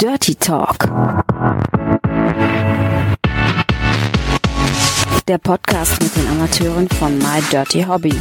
[0.00, 0.88] Dirty Talk.
[5.28, 8.14] Der Podcast mit den Amateuren von My Dirty Hobby.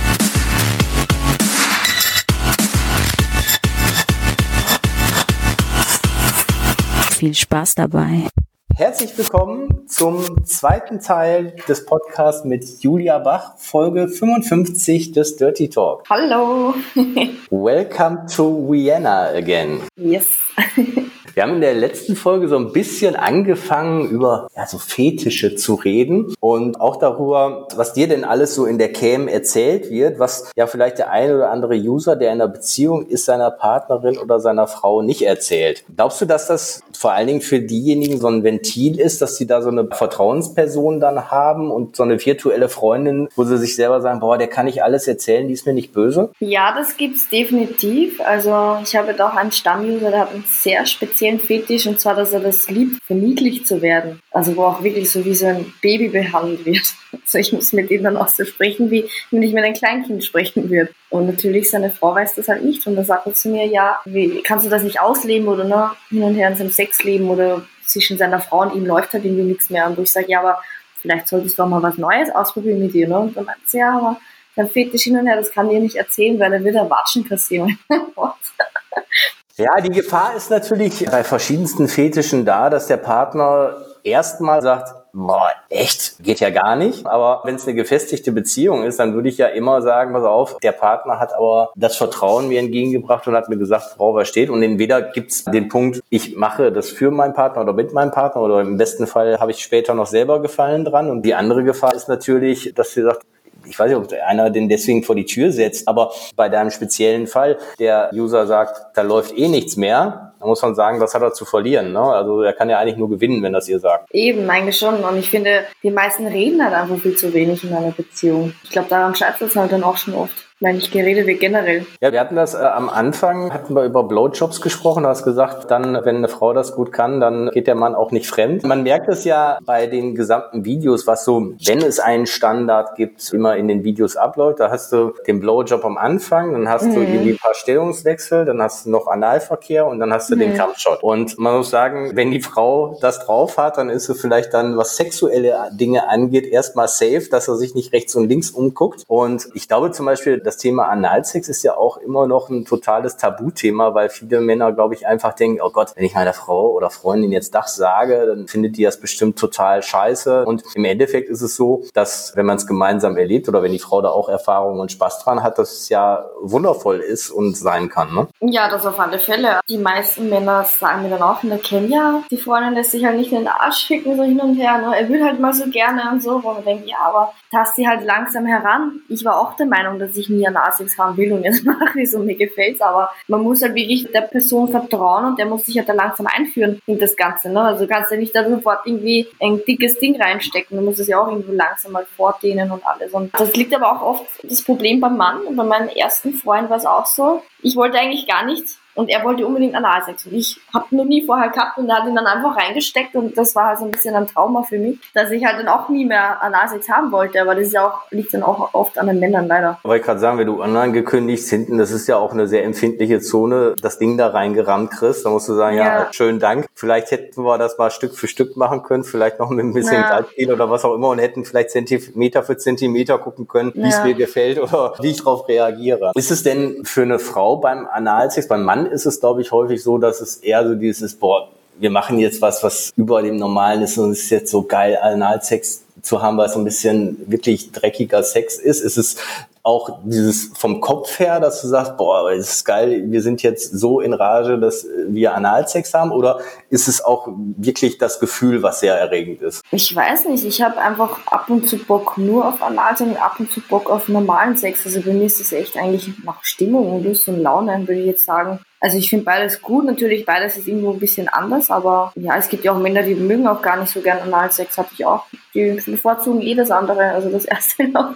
[7.11, 8.27] Viel Spaß dabei.
[8.75, 16.03] Herzlich willkommen zum zweiten Teil des Podcasts mit Julia Bach, Folge 55 des Dirty Talk.
[16.09, 16.73] Hallo.
[17.49, 19.79] Welcome to Vienna again.
[19.95, 20.27] Yes.
[21.39, 25.75] Wir haben in der letzten Folge so ein bisschen angefangen, über ja, so Fetische zu
[25.75, 30.51] reden und auch darüber, was dir denn alles so in der Cam erzählt wird, was
[30.57, 34.41] ja vielleicht der eine oder andere User, der in einer Beziehung ist, seiner Partnerin oder
[34.41, 35.85] seiner Frau nicht erzählt.
[35.95, 39.47] Glaubst du, dass das vor allen Dingen für diejenigen so ein Ventil ist, dass sie
[39.47, 44.01] da so eine Vertrauensperson dann haben und so eine virtuelle Freundin, wo sie sich selber
[44.01, 46.31] sagen, boah, der kann ich alles erzählen, die ist mir nicht böse?
[46.41, 48.19] Ja, das gibt's definitiv.
[48.19, 52.15] Also ich habe doch einen Stammuser, der hat einen sehr speziellen speziellen Fetisch und zwar,
[52.15, 54.19] dass er das liebt, verniedlicht zu werden.
[54.31, 56.83] Also wo auch wirklich so wie so ein Baby behandelt wird.
[57.11, 60.23] Also ich muss mit ihm dann auch so sprechen, wie wenn ich mit einem Kleinkind
[60.23, 60.91] sprechen würde.
[61.09, 63.99] Und natürlich seine Frau weiß das halt nicht und dann sagt er zu mir, ja,
[64.05, 67.67] wie kannst du das nicht ausleben oder ne, hin und her in seinem Sexleben oder
[67.85, 69.87] zwischen seiner Frau und ihm läuft halt irgendwie nichts mehr.
[69.87, 70.59] Und wo ich sage, ja, aber
[71.01, 73.07] vielleicht solltest du auch mal was Neues ausprobieren mit dir.
[73.07, 73.19] Ne?
[73.19, 74.19] Und dann meint sie, ja, aber
[74.55, 77.77] sein Fetisch hin und her, das kann dir nicht erzählen, weil er wird Watschen kassieren.
[79.59, 85.49] Ja, die Gefahr ist natürlich bei verschiedensten Fetischen da, dass der Partner erstmal sagt, boah,
[85.67, 87.05] echt, geht ja gar nicht.
[87.05, 90.57] Aber wenn es eine gefestigte Beziehung ist, dann würde ich ja immer sagen, pass auf,
[90.59, 94.49] der Partner hat aber das Vertrauen mir entgegengebracht und hat mir gesagt, worauf er steht.
[94.49, 98.41] Und entweder gibt's den Punkt, ich mache das für meinen Partner oder mit meinem Partner
[98.41, 101.09] oder im besten Fall habe ich später noch selber Gefallen dran.
[101.09, 103.25] Und die andere Gefahr ist natürlich, dass sie sagt,
[103.69, 107.27] ich weiß nicht, ob einer den deswegen vor die Tür setzt, aber bei deinem speziellen
[107.27, 111.21] Fall, der User sagt, da läuft eh nichts mehr, da muss man sagen, das hat
[111.21, 111.91] er zu verlieren.
[111.91, 111.99] Ne?
[111.99, 114.09] Also er kann ja eigentlich nur gewinnen, wenn das ihr sagt.
[114.11, 115.03] Eben, eigentlich schon.
[115.03, 118.53] Und ich finde, die meisten reden halt einfach viel zu wenig in einer Beziehung.
[118.63, 120.48] Ich glaube, daran scheitert es halt dann auch schon oft.
[120.61, 121.85] Nein, nicht geredet wird generell.
[122.01, 125.03] Ja, wir hatten das äh, am Anfang, hatten wir über Blowjobs gesprochen.
[125.03, 128.11] Du hast gesagt, dann, wenn eine Frau das gut kann, dann geht der Mann auch
[128.11, 128.63] nicht fremd.
[128.65, 133.31] Man merkt es ja bei den gesamten Videos, was so, wenn es einen Standard gibt,
[133.31, 134.59] immer in den Videos abläuft.
[134.59, 136.95] Da hast du den Blowjob am Anfang, dann hast mhm.
[136.95, 140.39] du irgendwie ein paar Stellungswechsel, dann hast du noch Analverkehr und dann hast du mhm.
[140.39, 141.01] den Kampfshot.
[141.01, 144.75] Und man muss sagen, wenn die Frau das drauf hat, dann ist sie vielleicht dann,
[144.75, 149.05] was sexuelle Dinge angeht, erstmal safe, dass er sich nicht rechts und links umguckt.
[149.07, 153.17] Und ich glaube zum Beispiel, das Thema Analsex ist ja auch immer noch ein totales
[153.17, 156.89] Tabuthema, weil viele Männer, glaube ich, einfach denken, oh Gott, wenn ich meiner Frau oder
[156.89, 160.45] Freundin jetzt das sage, dann findet die das bestimmt total scheiße.
[160.45, 163.79] Und im Endeffekt ist es so, dass wenn man es gemeinsam erlebt oder wenn die
[163.79, 167.89] Frau da auch Erfahrung und Spaß dran hat, dass es ja wundervoll ist und sein
[167.89, 168.11] kann.
[168.15, 168.27] Ne?
[168.39, 169.59] Ja, das auf alle Fälle.
[169.69, 173.17] Die meisten Männer sagen mir dann auch in der Kenya, die Freundin lässt sich halt
[173.17, 174.79] nicht in den Arsch schicken, so hin und her.
[174.79, 174.99] Ne?
[174.99, 177.87] Er will halt mal so gerne und so, wo man denkt, ja, aber tast sie
[177.87, 179.01] halt langsam heran.
[179.09, 181.99] Ich war auch der Meinung, dass ich nie an ASICs haben will und jetzt mache
[181.99, 185.45] ich es und mir gefällt's, aber man muss halt wirklich der Person vertrauen und der
[185.45, 187.49] muss sich halt da langsam einführen in das Ganze.
[187.49, 187.61] Ne?
[187.61, 191.07] Also du kannst ja nicht da sofort irgendwie ein dickes Ding reinstecken, du musst es
[191.07, 193.11] ja auch irgendwo langsam mal vordehnen und alles.
[193.13, 195.41] Und das liegt aber auch oft das Problem beim Mann.
[195.41, 197.43] Und bei meinem ersten Freund war es auch so.
[197.61, 200.25] Ich wollte eigentlich gar nichts und er wollte unbedingt Analsex.
[200.25, 203.15] Und ich habe noch nie vorher gehabt und er hat ihn dann einfach reingesteckt.
[203.15, 205.69] Und das war halt so ein bisschen ein Trauma für mich, dass ich halt dann
[205.69, 207.41] auch nie mehr Analsex haben wollte.
[207.41, 209.79] Aber das ist ja auch, liegt dann auch oft an den Männern leider.
[209.83, 212.65] Aber ich gerade sagen, wenn du online gekündigt hinten, das ist ja auch eine sehr
[212.65, 215.25] empfindliche Zone, das Ding da reingerammt kriegst.
[215.25, 216.67] Da musst du sagen, ja, ja schönen Dank.
[216.75, 219.93] Vielleicht hätten wir das mal Stück für Stück machen können, vielleicht noch mit ein bisschen
[219.93, 220.09] ja.
[220.09, 223.97] Gleitspiel oder was auch immer und hätten vielleicht Zentimeter für Zentimeter gucken können, wie es
[223.97, 224.03] ja.
[224.03, 226.11] mir gefällt oder wie ich darauf reagiere.
[226.15, 229.81] Ist es denn für eine Frau beim Analsex, beim Mann ist es, glaube ich, häufig
[229.81, 233.81] so, dass es eher so dieses, boah, wir machen jetzt was, was über dem Normalen
[233.81, 237.17] ist und es ist jetzt so geil, Analsex zu haben, weil es so ein bisschen
[237.27, 238.81] wirklich dreckiger Sex ist.
[238.81, 239.15] Ist es
[239.63, 243.77] auch dieses vom Kopf her, dass du sagst, boah, das ist geil, wir sind jetzt
[243.77, 246.11] so in Rage, dass wir Analsex haben?
[246.11, 246.39] Oder
[246.69, 249.61] ist es auch wirklich das Gefühl, was sehr erregend ist?
[249.71, 253.35] Ich weiß nicht, ich habe einfach ab und zu Bock nur auf Analsex und ab
[253.39, 254.85] und zu Bock auf normalen Sex.
[254.85, 258.07] Also bei mir ist es echt eigentlich nach Stimmung und Lust und Laune, würde ich
[258.07, 258.59] jetzt sagen.
[258.81, 262.47] Also ich finde beides gut, natürlich beides ist irgendwo ein bisschen anders, aber ja, es
[262.47, 265.25] gibt ja auch Männer, die mögen auch gar nicht so gern Analsex, hatte ich auch.
[265.53, 268.15] Die bevorzugen eh das andere, also das erste noch.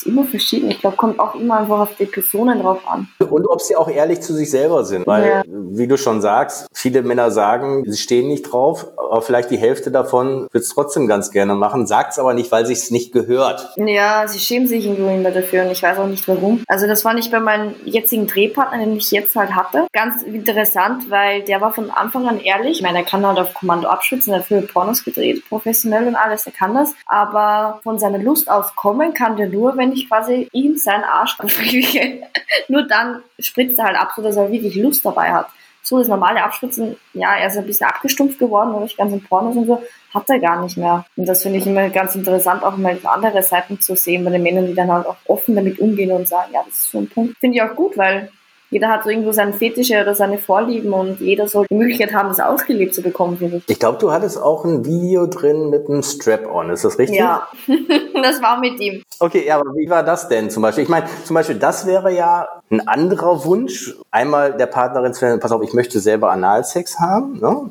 [0.00, 0.70] Ist immer verschieden.
[0.70, 3.08] Ich glaube, kommt auch immer einfach auf die Personen drauf an.
[3.18, 5.06] Und ob sie auch ehrlich zu sich selber sind.
[5.06, 5.42] Weil, ja.
[5.46, 9.90] wie du schon sagst, viele Männer sagen, sie stehen nicht drauf, aber vielleicht die Hälfte
[9.90, 13.12] davon wird es trotzdem ganz gerne machen, sagt es aber nicht, weil sich es nicht
[13.12, 13.70] gehört.
[13.76, 16.62] Ja, sie schämen sich irgendwo immer dafür und ich weiß auch nicht warum.
[16.66, 19.86] Also das war nicht bei meinem jetzigen Drehpartner, den ich jetzt halt hatte.
[19.92, 22.78] Ganz interessant, weil der war von Anfang an ehrlich.
[22.78, 26.14] Ich meine, er kann halt auf Kommando abschützen, er hat viele Pornos gedreht, professionell und
[26.14, 26.94] alles, er kann das.
[27.06, 31.36] Aber von seiner Lust auf Kommen kann der nur, wenn ich quasi ihm seinen Arsch
[31.36, 32.22] befriedige.
[32.68, 35.48] nur dann spritzt er halt ab, so dass er wirklich Lust dabei hat.
[35.82, 39.24] So das normale Abspritzen, ja, er ist ein bisschen abgestumpft geworden, oder ich ganz in
[39.24, 39.82] Pornos und so,
[40.12, 41.06] hat er gar nicht mehr.
[41.16, 44.42] Und das finde ich immer ganz interessant, auch mal andere Seiten zu sehen bei den
[44.42, 47.08] Männern, die dann halt auch offen damit umgehen und sagen, ja, das ist so ein
[47.08, 47.38] Punkt.
[47.38, 48.30] Finde ich auch gut, weil
[48.70, 52.28] jeder hat so irgendwo seine Fetische oder seine Vorlieben und jeder soll die Möglichkeit haben,
[52.28, 53.64] das ausgelebt zu bekommen, finde ich.
[53.68, 57.18] Ich glaube, du hattest auch ein Video drin mit einem Strap-on, ist das richtig?
[57.18, 57.48] Ja,
[58.22, 59.02] das war mit ihm.
[59.18, 60.84] Okay, ja, aber wie war das denn zum Beispiel?
[60.84, 63.94] Ich meine, zum Beispiel, das wäre ja ein anderer Wunsch.
[64.10, 67.70] Einmal der Partnerin zu sagen, pass auf, ich möchte selber Analsex haben, ne?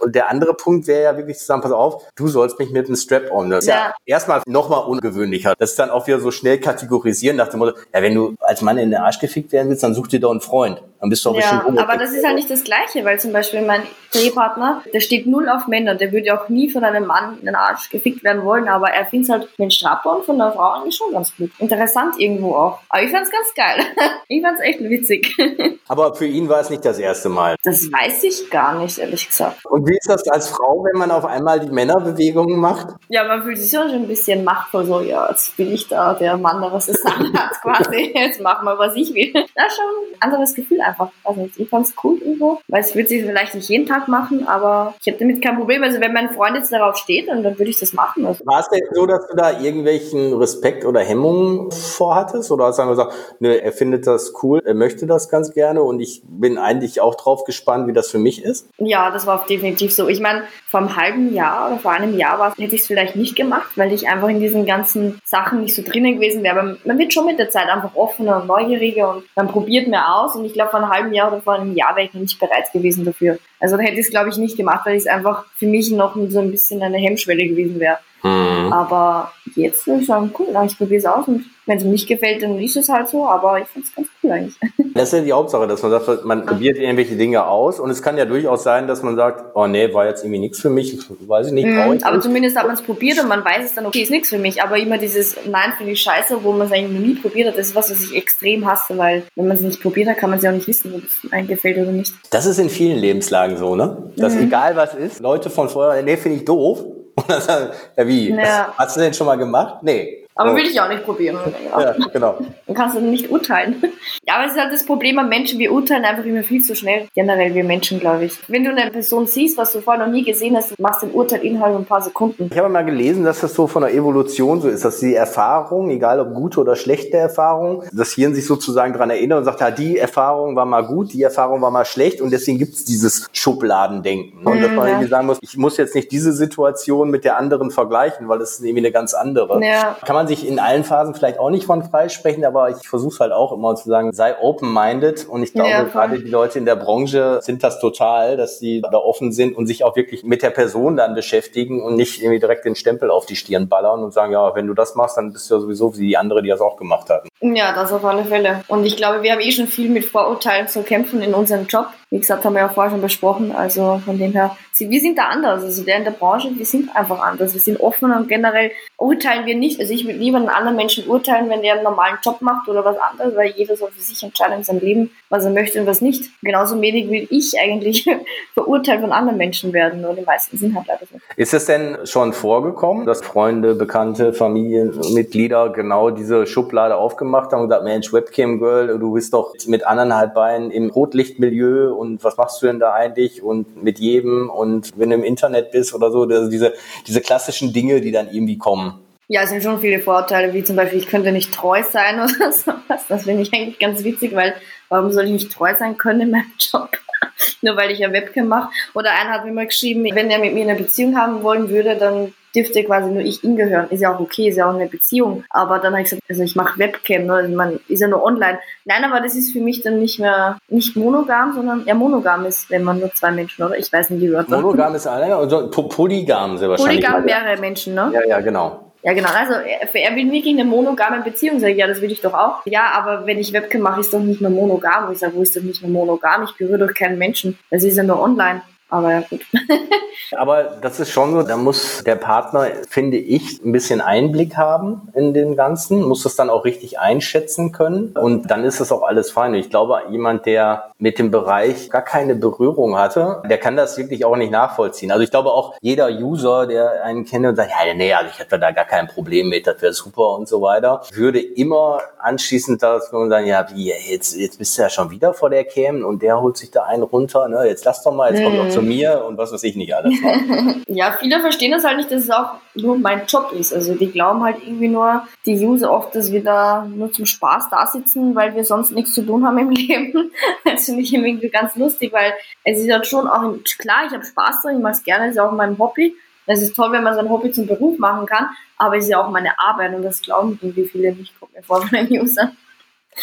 [0.00, 2.86] Und, der andere Punkt wäre ja wirklich zu sagen, pass auf, du sollst mich mit
[2.86, 3.50] einem Strap-on.
[3.50, 5.54] Das ist ja, ja erstmal nochmal ungewöhnlicher.
[5.58, 8.62] Das ist dann auch wieder so schnell kategorisieren nach dem Motto, ja, wenn du als
[8.62, 10.82] Mann in den Arsch gefickt werden willst, dann such dir doch einen Freund.
[11.00, 13.62] Dann bist du auch ja, aber das ist halt nicht das Gleiche, weil zum Beispiel
[13.62, 13.82] mein
[14.12, 17.54] Drehpartner, der steht null auf Männer, der würde auch nie von einem Mann in den
[17.54, 21.12] Arsch gefickt werden wollen, aber er findet halt den Strapon von einer Frau eigentlich schon
[21.12, 21.52] ganz gut.
[21.58, 22.80] Interessant irgendwo auch.
[22.90, 23.82] Aber ich fand's ganz geil.
[24.28, 25.34] ich fand's echt witzig.
[25.88, 27.56] aber für ihn war es nicht das erste Mal.
[27.62, 29.64] Das weiß ich gar nicht, ehrlich gesagt.
[29.64, 32.94] Und wie ist das als Frau, wenn man auf einmal die Männerbewegungen macht?
[33.08, 36.36] Ja, man fühlt sich schon ein bisschen machtvoll, so, ja, jetzt bin ich da, der
[36.36, 38.12] Mann, der was es sagen hat, quasi.
[38.14, 39.32] Jetzt machen wir, was ich will.
[39.32, 41.10] Das ist schon ein anderes Gefühl einfach.
[41.24, 44.94] Also ich fand's cool irgendwo, weil es wird sich vielleicht nicht jeden Tag machen, aber
[45.00, 45.82] ich habe damit kein Problem.
[45.82, 48.26] Also wenn mein Freund jetzt darauf steht, dann, dann würde ich das machen.
[48.26, 48.44] Also.
[48.46, 52.50] War es denn so, dass du da irgendwelchen Respekt oder Hemmungen vorhattest?
[52.52, 56.00] Oder hast du gesagt, ne, er findet das cool, er möchte das ganz gerne und
[56.00, 58.68] ich bin eigentlich auch drauf gespannt, wie das für mich ist?
[58.78, 60.08] Ja, das war definitiv so.
[60.08, 63.16] Ich meine, vor einem halben Jahr oder vor einem Jahr war, hätte ich es vielleicht
[63.16, 66.58] nicht gemacht, weil ich einfach in diesen ganzen Sachen nicht so drinnen gewesen wäre.
[66.58, 70.14] Aber man wird schon mit der Zeit einfach offener und neugieriger und man probiert mehr
[70.14, 70.36] aus.
[70.36, 72.38] Und ich glaube, vor einem halben Jahr oder vor einem Jahr wäre ich noch nicht
[72.38, 73.38] bereit gewesen dafür.
[73.58, 76.16] Also da hätte ich es, glaube ich, nicht gemacht, weil es einfach für mich noch
[76.28, 77.98] so ein bisschen eine Hemmschwelle gewesen wäre.
[78.22, 78.72] Mhm.
[78.72, 82.08] Aber jetzt würde ich sagen, cool, ich probiere es aus und wenn es mir nicht
[82.08, 84.56] gefällt, dann ist es halt so, aber ich finde es ganz cool eigentlich.
[84.92, 88.02] Das ist ja die Hauptsache, dass man sagt, man probiert irgendwelche Dinge aus und es
[88.02, 90.98] kann ja durchaus sein, dass man sagt, oh nee, war jetzt irgendwie nichts für mich,
[91.08, 92.24] weiß ich nicht, mhm, ich Aber nicht.
[92.24, 94.60] zumindest hat man es probiert und man weiß es dann, okay, ist nichts für mich,
[94.60, 97.56] aber immer dieses Nein finde ich scheiße, wo man es eigentlich noch nie probiert hat,
[97.56, 100.30] das ist was, was ich extrem hasse, weil wenn man es nicht probiert hat, kann
[100.30, 102.12] man es ja auch nicht wissen, ob es einem gefällt oder nicht.
[102.30, 104.10] Das ist in vielen Lebenslagen so, ne?
[104.16, 104.42] Dass mhm.
[104.42, 106.84] egal was ist, Leute von vorher, nee, finde ich doof.
[107.14, 108.74] Und dann sagen, ja wie, ja.
[108.76, 109.82] hast du denn schon mal gemacht?
[109.82, 110.19] Nee.
[110.34, 110.56] Aber oh.
[110.56, 111.38] will ich auch nicht probieren.
[111.70, 112.38] Ja, genau.
[112.66, 113.82] Dann kannst du nicht urteilen.
[114.26, 116.74] Ja, aber es ist halt das Problem an Menschen, wir urteilen einfach immer viel zu
[116.74, 117.06] schnell.
[117.14, 118.32] Generell wir Menschen, glaube ich.
[118.48, 121.14] Wenn du eine Person siehst, was du vorher noch nie gesehen hast, machst du den
[121.14, 122.50] Urteil innerhalb ein paar Sekunden.
[122.50, 125.90] Ich habe mal gelesen, dass das so von der Evolution so ist, dass die Erfahrung,
[125.90, 129.70] egal ob gute oder schlechte Erfahrung, das Hirn sich sozusagen daran erinnert und sagt, ja,
[129.70, 133.28] die Erfahrung war mal gut, die Erfahrung war mal schlecht und deswegen gibt es dieses
[133.32, 134.46] Schubladendenken.
[134.46, 134.92] Und dass man ja.
[134.94, 138.52] irgendwie sagen muss, ich muss jetzt nicht diese Situation mit der anderen vergleichen, weil das
[138.52, 139.62] ist irgendwie eine ganz andere.
[139.64, 139.96] Ja.
[140.04, 143.32] Kann man sich in allen Phasen vielleicht auch nicht von freisprechen, aber ich versuche halt
[143.32, 146.76] auch immer zu sagen, sei open-minded und ich glaube, ja, gerade die Leute in der
[146.76, 150.50] Branche sind das total, dass sie da offen sind und sich auch wirklich mit der
[150.50, 154.32] Person dann beschäftigen und nicht irgendwie direkt den Stempel auf die Stirn ballern und sagen,
[154.32, 156.60] ja, wenn du das machst, dann bist du ja sowieso wie die andere, die das
[156.60, 157.26] auch gemacht hat.
[157.40, 158.62] Ja, das auf alle Fälle.
[158.68, 161.86] Und ich glaube, wir haben eh schon viel mit Vorurteilen zu kämpfen in unserem Job.
[162.10, 163.52] Wie gesagt, haben wir ja vorher schon besprochen.
[163.52, 165.62] Also von dem her, wir sind da anders.
[165.62, 167.54] Also der in der Branche, wir sind einfach anders.
[167.54, 169.80] Wir sind offen und generell urteilen wir nicht.
[169.80, 172.96] Also ich lieber einen anderen Menschen urteilen, wenn der einen normalen Job macht oder was
[172.98, 176.00] anderes, weil jeder soll für sich entscheiden in seinem Leben, was er möchte und was
[176.00, 176.30] nicht.
[176.42, 178.08] Genauso wenig will ich eigentlich
[178.54, 180.00] verurteilt von anderen Menschen werden.
[180.00, 181.18] Nur die meisten sind halt leider so.
[181.36, 187.68] Ist es denn schon vorgekommen, dass Freunde, Bekannte, Familienmitglieder genau diese Schublade aufgemacht haben und
[187.68, 192.62] gesagt, Mensch, Webcam Girl, du bist doch mit anderthalb Beinen im Rotlichtmilieu und was machst
[192.62, 196.22] du denn da eigentlich und mit jedem und wenn du im Internet bist oder so,
[196.22, 196.74] also diese,
[197.06, 198.98] diese klassischen Dinge, die dann irgendwie kommen.
[199.32, 202.50] Ja, es sind schon viele Vorteile, wie zum Beispiel, ich könnte nicht treu sein oder
[202.50, 203.06] sowas.
[203.08, 204.54] Das finde ich eigentlich ganz witzig, weil
[204.88, 206.90] warum soll ich nicht treu sein können in meinem Job?
[207.62, 208.70] Nur weil ich ja Webcam mache.
[208.92, 211.94] Oder einer hat mir mal geschrieben, wenn er mit mir eine Beziehung haben wollen würde,
[211.94, 213.88] dann dürfte quasi nur ich ihm gehören.
[213.90, 215.44] Ist ja auch okay, ist ja auch eine Beziehung.
[215.50, 217.34] Aber dann habe ich gesagt, also ich mache Webcam, ne?
[217.34, 218.58] Also man ist ja nur online.
[218.84, 222.68] Nein, aber das ist für mich dann nicht mehr nicht monogam, sondern eher monogam ist,
[222.68, 223.78] wenn man nur zwei Menschen, oder?
[223.78, 224.60] Ich weiß nicht die Wörter.
[224.60, 227.06] Monogam ist einer, also polygam sehr wahrscheinlich.
[227.06, 228.10] Polygam mehrere Menschen, ne?
[228.12, 228.89] Ja, ja, genau.
[229.02, 229.30] Ja, genau.
[229.30, 231.58] Also er, will wirklich eine monogame Beziehung.
[231.58, 232.66] Sag ich, ja, das will ich doch auch.
[232.66, 235.10] Ja, aber wenn ich Webcam mache, ist doch nicht mehr monogam.
[235.10, 236.44] Ich sage, wo ist das nicht mehr monogam?
[236.44, 237.58] Ich berühre doch keinen Menschen.
[237.70, 238.62] Das ist ja nur online.
[238.90, 239.40] Aber ja, gut.
[240.36, 245.08] Aber das ist schon so, da muss der Partner, finde ich, ein bisschen Einblick haben
[245.14, 249.02] in den Ganzen, muss das dann auch richtig einschätzen können und dann ist das auch
[249.02, 249.54] alles fein.
[249.54, 254.24] Ich glaube, jemand, der mit dem Bereich gar keine Berührung hatte, der kann das wirklich
[254.24, 255.10] auch nicht nachvollziehen.
[255.10, 258.38] Also ich glaube auch jeder User, der einen kennt und sagt, ja, nee, also ich
[258.38, 262.82] hätte da gar kein Problem mit, das wäre super und so weiter, würde immer anschließend
[262.82, 266.22] das sagen, ja, wie, jetzt, jetzt bist du ja schon wieder vor der Cam und
[266.22, 268.79] der holt sich da einen runter, ne, jetzt lass doch mal, jetzt kommt noch zu
[268.82, 270.14] mir und was weiß ich nicht alles.
[270.88, 273.72] ja, viele verstehen das halt nicht, dass es auch nur mein Job ist.
[273.72, 277.70] Also die glauben halt irgendwie nur, die User oft, dass wir da nur zum Spaß
[277.70, 280.30] da sitzen, weil wir sonst nichts zu tun haben im Leben.
[280.64, 282.32] Das finde ich irgendwie ganz lustig, weil
[282.64, 285.32] es ist halt schon auch, klar, ich habe Spaß dran, ich mache es gerne, es
[285.32, 286.14] ist auch mein Hobby.
[286.46, 289.22] Es ist toll, wenn man sein Hobby zum Beruf machen kann, aber es ist ja
[289.22, 292.56] auch meine Arbeit und das glauben irgendwie viele nicht, kommt mir vor von den Usern.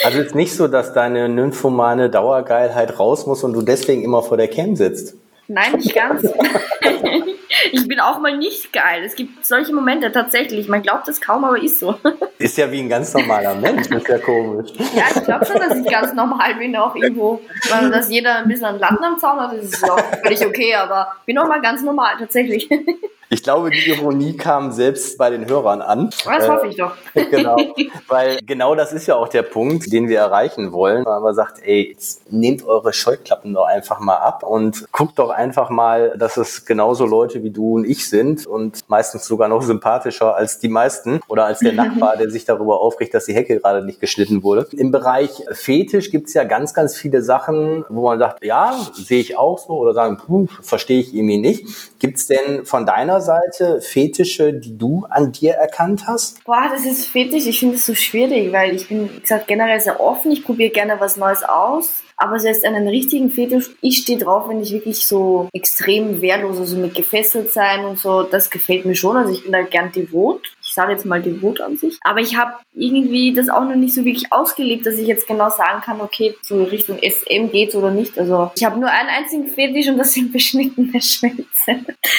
[0.04, 4.22] Also es ist nicht so, dass deine nymphomane Dauergeilheit raus muss und du deswegen immer
[4.22, 5.16] vor der Cam sitzt.
[5.48, 6.24] Nein, nicht ganz.
[7.72, 9.04] ich bin auch mal nicht geil.
[9.06, 10.68] Es gibt solche Momente tatsächlich.
[10.68, 11.96] Man glaubt es kaum, aber ist so.
[12.40, 14.70] Ist ja wie ein ganz normaler Mensch, das ist ja komisch.
[14.96, 17.42] Ja, ich glaube schon, dass ich ganz normal bin, auch irgendwo.
[17.72, 20.76] Also, dass jeder ein bisschen einen Latten am Zaun hat, das ist auch völlig okay,
[20.76, 22.70] aber bin auch mal ganz normal, tatsächlich.
[23.30, 26.12] Ich glaube, die Ironie kam selbst bei den Hörern an.
[26.24, 26.94] Das äh, hoffe ich doch.
[27.14, 27.58] genau,
[28.08, 31.06] weil genau das ist ja auch der Punkt, den wir erreichen wollen.
[31.06, 31.96] Weil man sagt, ey,
[32.30, 37.06] nehmt eure Scheuklappen doch einfach mal ab und guckt doch einfach mal, dass es genauso
[37.06, 41.46] Leute wie du und ich sind und meistens sogar noch sympathischer als die meisten oder
[41.46, 44.68] als der Nachbar, der sich darüber aufregt, dass die Hecke gerade nicht geschnitten wurde.
[44.72, 49.38] Im Bereich Fetisch gibt's ja ganz, ganz viele Sachen, wo man sagt, ja, sehe ich
[49.38, 52.00] auch so oder sagen, puh, verstehe ich irgendwie nicht.
[52.00, 56.44] Gibt's denn von deiner Seite Fetische, die du an dir erkannt hast?
[56.44, 57.48] Boah, das ist Fetisch.
[57.48, 60.32] Ich finde es so schwierig, weil ich bin, wie gesagt, generell sehr offen.
[60.32, 62.04] Ich probiere gerne was Neues aus.
[62.20, 66.76] Aber selbst einen richtigen Fetisch, ich stehe drauf, wenn ich wirklich so extrem wehrlos, also
[66.76, 69.16] mit gefesselt sein und so, das gefällt mir schon.
[69.16, 70.42] Also ich bin da gern devot
[70.78, 71.98] sage jetzt mal devot an sich.
[72.04, 75.50] Aber ich habe irgendwie das auch noch nicht so wirklich ausgelebt, dass ich jetzt genau
[75.50, 78.18] sagen kann, okay, so Richtung SM geht's oder nicht.
[78.20, 81.48] Also ich habe nur einen einzigen Fetisch und das sind beschnittene Schwänze.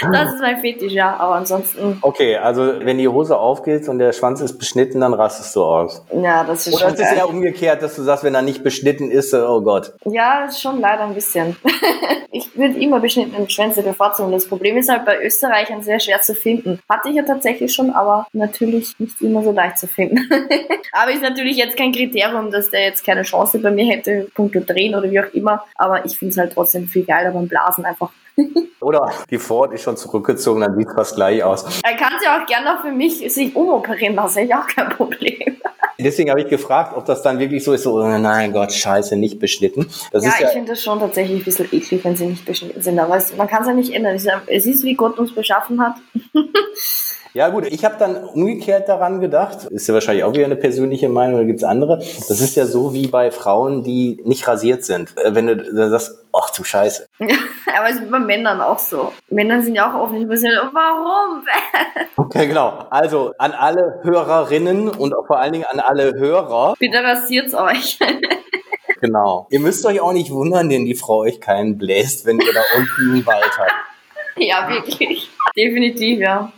[0.03, 0.11] Ah.
[0.13, 1.17] Das ist mein Fetisch, ja.
[1.17, 1.99] Aber ansonsten.
[2.03, 6.05] Okay, also wenn die Hose aufgeht und der Schwanz ist beschnitten, dann rastest du aus.
[6.13, 6.95] Ja, das ist Oder schon.
[6.95, 9.93] Oder ist es ja umgekehrt, dass du sagst, wenn er nicht beschnitten ist, oh Gott.
[10.05, 11.57] Ja, schon leider ein bisschen.
[12.33, 14.33] ich würde immer beschnittene Schwänze bevorzugen.
[14.33, 16.81] Das Problem ist halt bei Österreichern sehr schwer zu finden.
[16.89, 20.19] Hatte ich ja tatsächlich schon, aber natürlich nicht immer so leicht zu finden.
[20.93, 24.61] aber ist natürlich jetzt kein Kriterium, dass der jetzt keine Chance bei mir hätte, Punkte
[24.61, 25.65] drehen oder wie auch immer.
[25.75, 28.11] Aber ich finde es halt trotzdem viel geiler beim Blasen einfach.
[28.81, 31.65] Oder die Ford ist schon zurückgezogen, dann sieht es fast gleich aus.
[31.83, 35.57] Er kann sich auch gerne noch für mich sich umoperieren lassen, ich auch kein Problem.
[36.01, 39.17] Deswegen habe ich gefragt, ob das dann wirklich so ist, so, oh nein Gott, scheiße,
[39.17, 39.89] nicht beschnitten.
[40.13, 42.81] Das ja, ja ich finde das schon tatsächlich ein bisschen eklig, wenn sie nicht beschnitten
[42.81, 43.01] sind.
[43.01, 44.15] Aber es, man kann es ja nicht ändern.
[44.47, 45.97] Es ist, wie Gott uns beschaffen hat.
[47.39, 51.09] Ja gut, ich habe dann umgekehrt daran gedacht, ist ja wahrscheinlich auch wieder eine persönliche
[51.09, 51.99] Meinung, oder gibt's andere.
[51.99, 55.17] Das ist ja so wie bei Frauen, die nicht rasiert sind.
[55.17, 57.07] Äh, wenn du sagst, ach du Scheiße.
[57.21, 59.13] aber es ist bei Männern auch so.
[59.31, 61.45] Männern sind ja auch oft nicht bisschen, warum?
[62.17, 62.87] okay, genau.
[62.91, 66.75] Also an alle Hörerinnen und vor allen Dingen an alle Hörer.
[66.81, 68.01] Bitte rasiert's euch.
[69.01, 69.47] genau.
[69.51, 72.63] Ihr müsst euch auch nicht wundern, denn die Frau euch keinen bläst, wenn ihr da
[72.77, 73.75] unten einen Wald habt.
[74.39, 75.31] Ja, wirklich.
[75.57, 76.53] Definitiv, ja.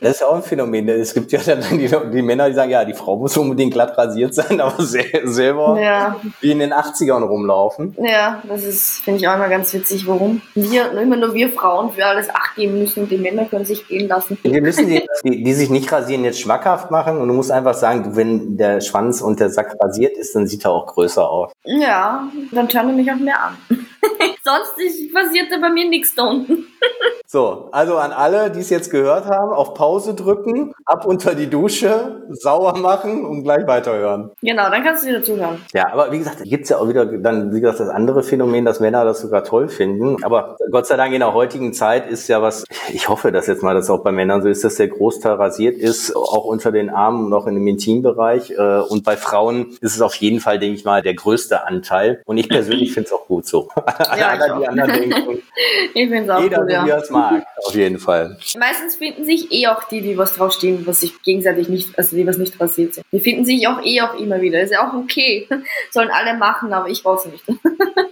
[0.00, 0.88] Das ist auch ein Phänomen.
[0.88, 3.98] Es gibt ja dann die, die, Männer, die sagen, ja, die Frau muss unbedingt glatt
[3.98, 6.16] rasiert sein, aber selber ja.
[6.40, 7.96] wie in den 80ern rumlaufen.
[8.00, 11.90] Ja, das ist, finde ich auch immer ganz witzig, warum wir, immer nur wir Frauen
[11.92, 14.38] für alles Acht geben müssen und die Männer können sich gehen lassen.
[14.42, 17.74] Wir müssen die, die, die sich nicht rasieren, jetzt schmackhaft machen und du musst einfach
[17.74, 21.50] sagen, wenn der Schwanz und der Sack rasiert ist, dann sieht er auch größer aus.
[21.64, 23.58] Ja, dann turnen mich auch mehr an.
[24.44, 26.66] Sonst passierte bei mir nichts da unten.
[27.30, 31.50] So, also an alle, die es jetzt gehört haben, auf Pause drücken, ab unter die
[31.50, 34.30] Dusche, sauer machen und gleich weiterhören.
[34.40, 35.60] Genau, dann kannst du wieder zuhören.
[35.74, 38.80] Ja, aber wie gesagt, gibt's ja auch wieder dann, wie gesagt, das andere Phänomen, dass
[38.80, 40.24] Männer das sogar toll finden.
[40.24, 43.62] Aber Gott sei Dank in der heutigen Zeit ist ja was, ich hoffe das jetzt
[43.62, 46.88] mal, dass auch bei Männern so ist, dass der Großteil rasiert ist, auch unter den
[46.88, 48.52] Armen noch in dem Intimbereich.
[48.52, 52.22] Äh, und bei Frauen ist es auf jeden Fall, denke ich mal, der größte Anteil.
[52.24, 53.68] Und ich persönlich finde es auch gut so.
[54.16, 55.42] Ja, ich, die anderen denken,
[55.94, 56.86] ich finde es auch jeder, gut, ja.
[57.18, 58.36] Mag, auf jeden Fall.
[58.58, 62.26] Meistens finden sich eh auch die, die was draufstehen, was sich gegenseitig nicht, also die
[62.26, 63.06] was nicht rasiert sind.
[63.12, 64.60] Die finden sich auch eh auch immer wieder.
[64.60, 65.48] Ist ja auch okay.
[65.90, 67.44] Sollen alle machen, aber ich brauche es nicht.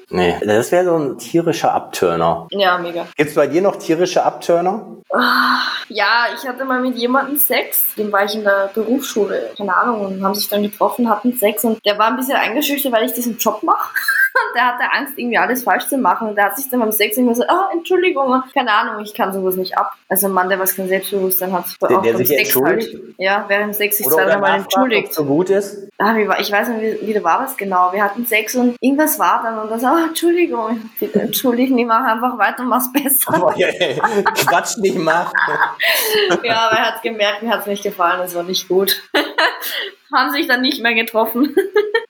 [0.09, 2.47] Nee, das wäre so ein tierischer Abturner.
[2.51, 3.09] Ja, mega.
[3.17, 4.87] Gibt's bei dir noch tierische Abturner?
[5.89, 10.07] Ja, ich hatte mal mit jemandem Sex, dem war ich in der Berufsschule, keine Ahnung,
[10.07, 13.13] und haben sich dann getroffen, hatten Sex und der war ein bisschen eingeschüchtert, weil ich
[13.13, 13.95] diesen Job mache.
[14.37, 16.29] Und der hatte Angst, irgendwie alles falsch zu machen.
[16.29, 19.33] Und der hat sich dann beim Sex immer so, ah, Entschuldigung, keine Ahnung, ich kann
[19.33, 19.93] sowas nicht ab.
[20.09, 22.93] Also ein Mann, der was kein Selbstbewusstsein hat, Der- auch der sich Sex entschuldigt?
[22.95, 23.15] halt.
[23.19, 25.13] Ja, während dem Sex sich zwei, dreimal entschuldigt.
[25.15, 25.89] so gut ist?
[25.99, 27.93] Ah, wie war, ich weiß nicht, wie, wie war das genau.
[27.93, 32.05] Wir hatten Sex und irgendwas war dann und das, ah, Entschuldigung, bitte entschuldigen, ich mache
[32.13, 33.33] einfach weiter und mach's besser.
[33.47, 33.53] Oh.
[34.35, 35.33] Quatsch nicht machen.
[36.43, 39.03] ja, aber er hat gemerkt, mir hat's nicht gefallen, es war nicht gut.
[40.13, 41.55] Haben sich dann nicht mehr getroffen.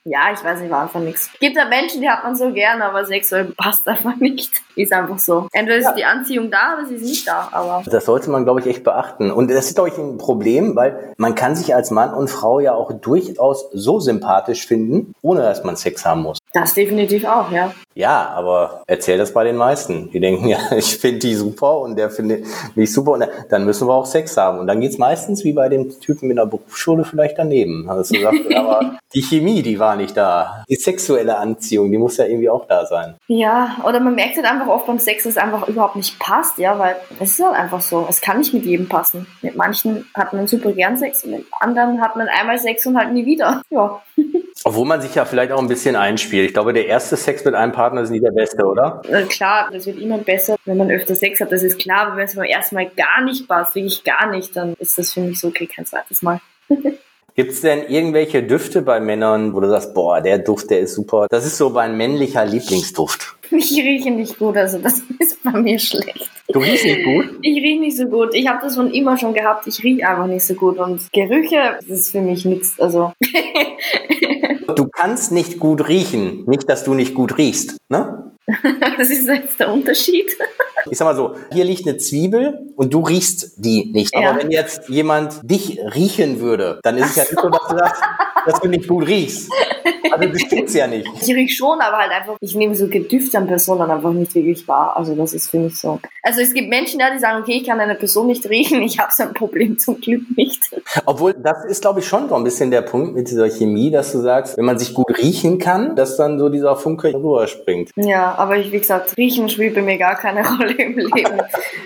[0.06, 1.30] Ja, ich weiß nicht, war einfach nichts.
[1.40, 4.62] Gibt ja Menschen, die hat man so gern, aber sexuell passt einfach nicht.
[4.76, 5.48] Ist einfach so.
[5.52, 8.60] Entweder ist die Anziehung da oder sie ist nicht da, aber Das sollte man, glaube
[8.60, 9.30] ich, echt beachten.
[9.30, 12.60] Und das ist, glaube ich, ein Problem, weil man kann sich als Mann und Frau
[12.60, 16.38] ja auch durchaus so sympathisch finden, ohne dass man Sex haben muss.
[16.56, 17.72] Das definitiv auch, ja.
[17.94, 20.10] Ja, aber erzähl das bei den meisten.
[20.10, 22.44] Die denken, ja, ich finde die super und der findet
[22.74, 24.58] mich super und dann müssen wir auch Sex haben.
[24.58, 27.88] Und dann geht's meistens wie bei dem Typen in der Berufsschule vielleicht daneben.
[27.88, 30.64] Also du sagst, aber die Chemie, die war nicht da.
[30.68, 33.16] Die sexuelle Anziehung, die muss ja irgendwie auch da sein.
[33.28, 36.58] Ja, oder man merkt halt einfach oft beim Sex, dass es einfach überhaupt nicht passt,
[36.58, 38.06] ja, weil es ist halt einfach so.
[38.08, 39.26] Es kann nicht mit jedem passen.
[39.40, 42.98] Mit manchen hat man super gern Sex und mit anderen hat man einmal Sex und
[42.98, 43.62] halt nie wieder.
[43.70, 44.02] Ja.
[44.66, 46.48] Obwohl man sich ja vielleicht auch ein bisschen einspielt.
[46.48, 49.00] Ich glaube, der erste Sex mit einem Partner ist nie der beste, oder?
[49.28, 52.24] Klar, das wird immer besser, wenn man öfter Sex hat, das ist klar, aber wenn
[52.24, 55.38] es beim ersten Mal gar nicht passt, wirklich gar nicht, dann ist das für mich
[55.38, 56.40] so, okay, kein zweites Mal.
[57.36, 61.26] Gibt's denn irgendwelche Düfte bei Männern, wo du sagst, boah, der Duft, der ist super.
[61.30, 63.34] Das ist so mein männlicher Lieblingsduft.
[63.52, 66.28] Ich rieche nicht gut, also das ist bei mir schlecht.
[66.48, 67.38] Du riechst nicht gut?
[67.42, 68.34] Ich rieche nicht so gut.
[68.34, 69.68] Ich habe das schon immer schon gehabt.
[69.68, 70.78] Ich rieche einfach nicht so gut.
[70.78, 72.80] Und Gerüche, das ist für mich nichts.
[72.80, 73.12] Also,
[74.74, 76.44] Du kannst nicht gut riechen.
[76.46, 77.76] Nicht, dass du nicht gut riechst.
[77.88, 78.32] Ne?
[78.98, 80.36] das ist jetzt der Unterschied.
[80.88, 84.14] Ich sag mal so, hier liegt eine Zwiebel und du riechst die nicht.
[84.14, 84.36] Aber Ja.
[84.38, 88.02] wenn jetzt jemand dich riechen würde, dann ist es ja nicht so, dass du sagst,
[88.46, 89.50] dass du nicht gut riechst.
[90.12, 91.08] Also das stimmt's ja nicht.
[91.20, 94.66] Ich rieche schon, aber halt einfach, ich nehme so Gedüfte an Personen einfach nicht wirklich
[94.68, 94.96] wahr.
[94.96, 95.98] Also das ist für mich so.
[96.22, 98.80] Also es gibt Menschen da, die sagen, okay, ich kann eine Person nicht riechen.
[98.82, 100.70] Ich habe so ein Problem zum Glück nicht.
[101.04, 104.12] Obwohl, das ist, glaube ich, schon so ein bisschen der Punkt mit dieser Chemie, dass
[104.12, 107.90] du sagst, wenn man sich gut riechen kann, dass dann so dieser Funke rüberspringt.
[107.96, 111.40] Ja, aber ich, wie gesagt, riechen spielt bei mir gar keine Rolle im Leben.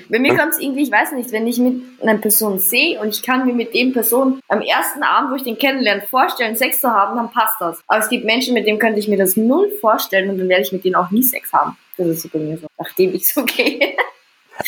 [0.09, 3.09] bei mir kommt es irgendwie, ich weiß nicht, wenn ich mit einer Person sehe und
[3.09, 6.81] ich kann mir mit dem Person am ersten Abend, wo ich den kennenlerne, vorstellen, Sex
[6.81, 7.81] zu haben, dann passt das.
[7.87, 10.63] Aber es gibt Menschen, mit denen könnte ich mir das null vorstellen und dann werde
[10.63, 11.77] ich mit denen auch nie Sex haben.
[11.97, 13.97] Das ist so bei mir so, nachdem ich so gehe.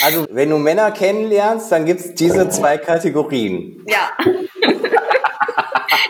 [0.02, 3.84] Also, wenn du Männer kennenlernst, dann gibt's diese zwei Kategorien.
[3.86, 4.10] ja.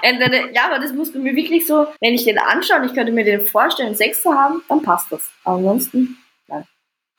[0.03, 2.95] Entweder, ja, aber das muss bei mir wirklich so, wenn ich den anschaue und ich
[2.95, 5.29] könnte mir den vorstellen, Sex zu haben, dann passt das.
[5.45, 6.19] Ansonsten,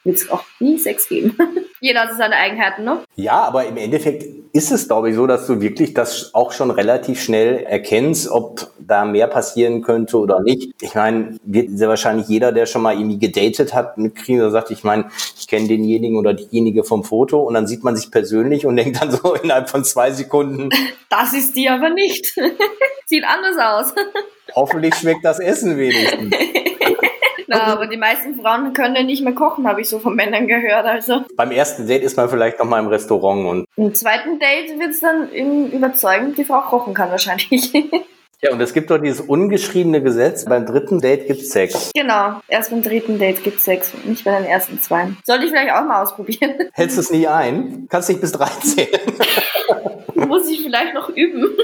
[0.04, 1.38] wird es auch nie Sex geben.
[1.80, 3.00] Jeder hat seine Eigenheiten, ne?
[3.16, 6.72] Ja, aber im Endeffekt ist es, glaube ich, so, dass du wirklich das auch schon
[6.72, 10.74] relativ schnell erkennst, ob da mehr passieren könnte oder nicht.
[10.82, 14.72] Ich meine, wird sehr wahrscheinlich jeder, der schon mal irgendwie gedatet hat, mitkriegen, der sagt,
[14.72, 18.66] ich meine, ich kenne denjenigen oder diejenige vom Foto und dann sieht man sich persönlich
[18.66, 20.70] und denkt dann so innerhalb von zwei Sekunden,
[21.10, 22.34] Das ist die aber nicht.
[23.06, 23.94] Sieht anders aus.
[24.56, 26.34] hoffentlich schmeckt das Essen wenigstens.
[27.48, 30.48] Na, aber die meisten Frauen können ja nicht mehr kochen, habe ich so von Männern
[30.48, 30.86] gehört.
[30.86, 34.80] Also Beim ersten Date ist man vielleicht noch mal im Restaurant und im zweiten Date
[34.80, 37.74] wird es dann im überzeugen, die Frau kochen kann wahrscheinlich.
[38.42, 41.92] ja, und es gibt doch dieses ungeschriebene Gesetz, beim dritten Date gibt's Sex.
[41.96, 45.10] genau, erst beim dritten Date gibt Sex, nicht bei den ersten zwei.
[45.24, 46.54] Sollte ich vielleicht auch mal ausprobieren.
[46.74, 47.88] Hältst du es nie ein?
[47.90, 49.00] Kannst nicht bis drei zählen.
[50.28, 51.48] Muss ich vielleicht noch üben.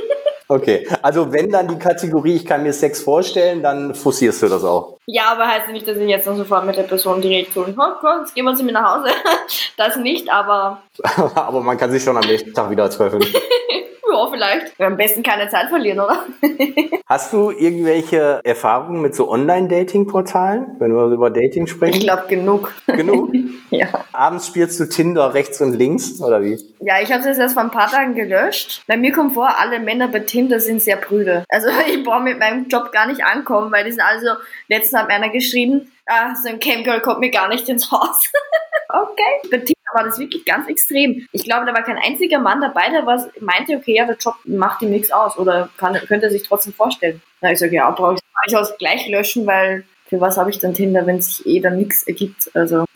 [0.52, 4.64] Okay, also wenn dann die Kategorie, ich kann mir Sex vorstellen, dann forcierst du das
[4.64, 4.98] auch.
[5.06, 7.76] Ja, aber heißt nicht, dass ich jetzt noch sofort mit der Person direkt tun.
[7.78, 9.14] Oh Gott, jetzt gehen wir zu mir nach Hause.
[9.78, 10.82] Das nicht, aber
[11.36, 13.20] Aber man kann sich schon am nächsten Tag wieder treffen.
[14.12, 14.78] ja, vielleicht.
[14.80, 16.24] Wir am besten keine Zeit verlieren, oder?
[17.06, 22.00] Hast du irgendwelche Erfahrungen mit so Online-Dating-Portalen, wenn wir über Dating Ich sprechen?
[22.02, 22.74] glaube genug.
[22.88, 23.32] Genug?
[23.72, 23.88] Ja.
[24.14, 26.58] Abends spielst du Tinder rechts und links, oder wie?
[26.80, 28.82] Ja, ich habe es jetzt vor ein paar Tagen gelöscht.
[28.88, 31.44] Bei mir kommt vor, alle Männer bei Tinder sind sehr prüde.
[31.50, 34.32] Also ich brauche mit meinem Job gar nicht ankommen, weil die sind alle so,
[34.70, 38.32] letztens hat einer geschrieben, ah, so ein Camgirl kommt mir gar nicht ins Haus.
[38.90, 39.50] okay.
[39.50, 41.26] Bei Tinder war das wirklich ganz extrem.
[41.32, 44.36] Ich glaube, da war kein einziger Mann dabei, der was meinte, okay, ja, der Job
[44.44, 47.22] macht ihm nichts aus oder kann, könnte er sich trotzdem vorstellen.
[47.42, 50.74] Na, ich sage, ja, brauche ich durchaus gleich löschen, weil für was habe ich dann
[50.74, 52.50] Tinder, wenn sich eh dann nichts ergibt?
[52.54, 52.86] Also.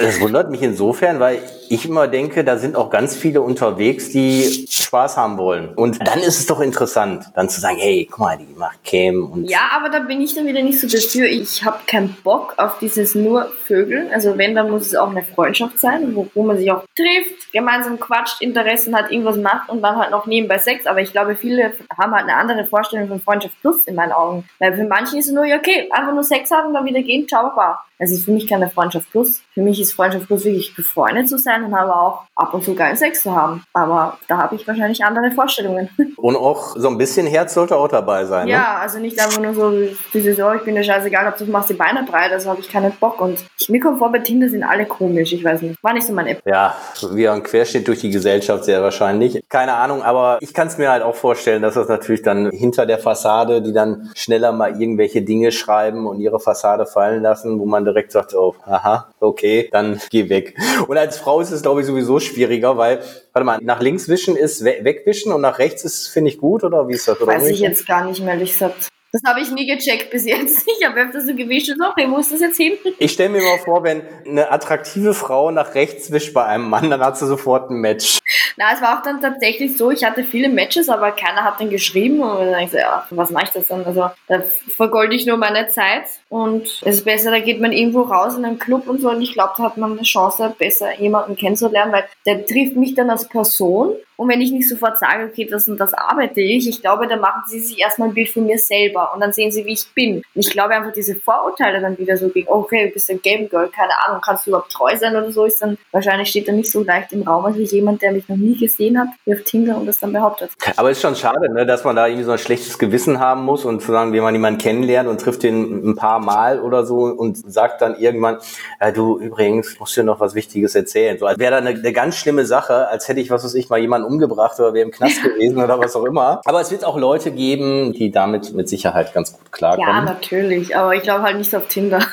[0.00, 4.66] Das wundert mich insofern, weil ich immer denke, da sind auch ganz viele unterwegs, die
[4.70, 5.74] Spaß haben wollen.
[5.74, 9.30] Und dann ist es doch interessant, dann zu sagen, hey, guck mal, die macht Cam
[9.30, 9.44] und.
[9.50, 11.26] Ja, aber da bin ich dann wieder nicht so dafür.
[11.26, 14.10] Ich habe keinen Bock auf dieses nur Vögeln.
[14.10, 17.52] Also wenn, dann muss es auch eine Freundschaft sein, wo, wo man sich auch trifft,
[17.52, 20.86] gemeinsam quatscht, Interessen hat, irgendwas macht und dann halt noch nebenbei Sex.
[20.86, 24.48] Aber ich glaube, viele haben halt eine andere Vorstellung von Freundschaft plus in meinen Augen.
[24.58, 27.26] Weil für manche ist es nur, ja, okay, einfach nur Sex haben, dann wieder gehen,
[27.28, 27.84] ciao, baba.
[28.00, 29.42] Also ist für mich keine Freundschaft plus.
[29.52, 32.74] Für mich ist Freundschaft plus wirklich befreundet zu sein und aber auch ab und zu
[32.74, 33.62] geilen Sex zu haben.
[33.74, 35.90] Aber da habe ich wahrscheinlich andere Vorstellungen.
[36.16, 38.46] Und auch so ein bisschen Herz sollte auch dabei sein.
[38.48, 38.68] Ja, ne?
[38.80, 39.72] also nicht einfach nur so
[40.12, 42.68] dieses, oh, ich bin dir scheißegal, ob du machst die Beine breit, also habe ich
[42.68, 43.20] keinen Bock.
[43.20, 45.82] Und ich, mir kommt vor, bei Tinder sind alle komisch, ich weiß nicht.
[45.82, 46.42] War nicht so mein App.
[46.46, 46.74] Ja,
[47.12, 49.42] wie ein Querschnitt durch die Gesellschaft sehr wahrscheinlich.
[49.48, 52.86] Keine Ahnung, aber ich kann es mir halt auch vorstellen, dass das natürlich dann hinter
[52.86, 57.66] der Fassade, die dann schneller mal irgendwelche Dinge schreiben und ihre Fassade fallen lassen, wo
[57.66, 60.56] man direkt sagt, oh, aha, okay, dann geh weg.
[60.88, 63.00] Und als Frau ist es, glaube ich, sowieso schwieriger, weil,
[63.32, 66.64] warte mal, nach links wischen ist we wegwischen und nach rechts ist, finde ich gut,
[66.64, 67.20] oder wie ist das?
[67.20, 68.88] Weiß ich jetzt gar nicht mehr, ehrlich gesagt.
[69.12, 70.66] Das habe ich nie gecheckt bis jetzt.
[70.80, 72.72] Ich habe öfter so gewischt und so, okay, wo ist das jetzt hin?
[72.98, 76.88] Ich stelle mir mal vor, wenn eine attraktive Frau nach rechts wischt bei einem Mann,
[76.90, 78.18] dann hat sie sofort ein Match.
[78.56, 81.70] Na, es war auch dann tatsächlich so, ich hatte viele Matches, aber keiner hat dann
[81.70, 83.84] geschrieben und dann ich so, ja, was mache ich das dann?
[83.84, 88.02] Also da vergolde ich nur meine Zeit und es ist besser, da geht man irgendwo
[88.02, 90.98] raus in einen Club und so und ich glaube, da hat man eine Chance, besser
[90.98, 95.24] jemanden kennenzulernen, weil der trifft mich dann als Person und wenn ich nicht sofort sage,
[95.24, 98.28] okay, das und das arbeite ich, ich glaube, dann machen sie sich erstmal ein Bild
[98.28, 100.16] von mir selber und dann sehen sie, wie ich bin.
[100.16, 103.48] Und ich glaube einfach, diese Vorurteile dann wieder so gegen, okay, du bist ein Game
[103.48, 106.56] Girl, keine Ahnung, kannst du überhaupt treu sein oder so, ist dann wahrscheinlich steht dann
[106.56, 109.78] nicht so leicht im Raum als jemand, der mich noch nie gesehen hat, auf Tinder
[109.78, 110.50] und das dann behauptet.
[110.76, 113.64] Aber ist schon schade, ne, dass man da irgendwie so ein schlechtes Gewissen haben muss
[113.64, 117.04] und zu sagen, wenn man jemanden kennenlernt und trifft den ein paar Mal oder so
[117.04, 118.36] und sagt dann irgendwann,
[118.82, 121.16] ja, du übrigens musst dir noch was Wichtiges erzählen.
[121.16, 123.70] So als wäre da eine, eine ganz schlimme Sache, als hätte ich, was weiß ich,
[123.70, 126.40] mal jemanden umgebracht oder wäre im Knast gewesen oder was auch immer.
[126.44, 130.04] Aber es wird auch Leute geben, die damit mit Sicherheit ganz gut Ja, klarkommen.
[130.04, 132.00] natürlich, aber ich glaube halt nicht auf Tinder.